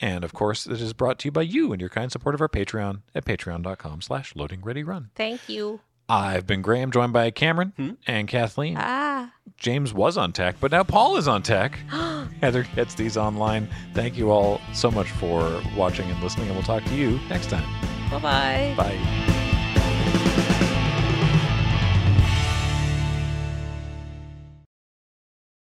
[0.00, 2.40] And of course, it is brought to you by you and your kind support of
[2.40, 5.10] our Patreon at patreon.com slash loading ready run.
[5.14, 5.80] Thank you.
[6.12, 8.76] I've been Graham, joined by Cameron and Kathleen.
[8.78, 9.32] Ah.
[9.56, 11.78] James was on tech, but now Paul is on tech.
[12.42, 13.66] Heather gets these online.
[13.94, 17.48] Thank you all so much for watching and listening, and we'll talk to you next
[17.48, 17.64] time.
[18.10, 18.74] Bye bye.
[18.76, 19.48] Bye.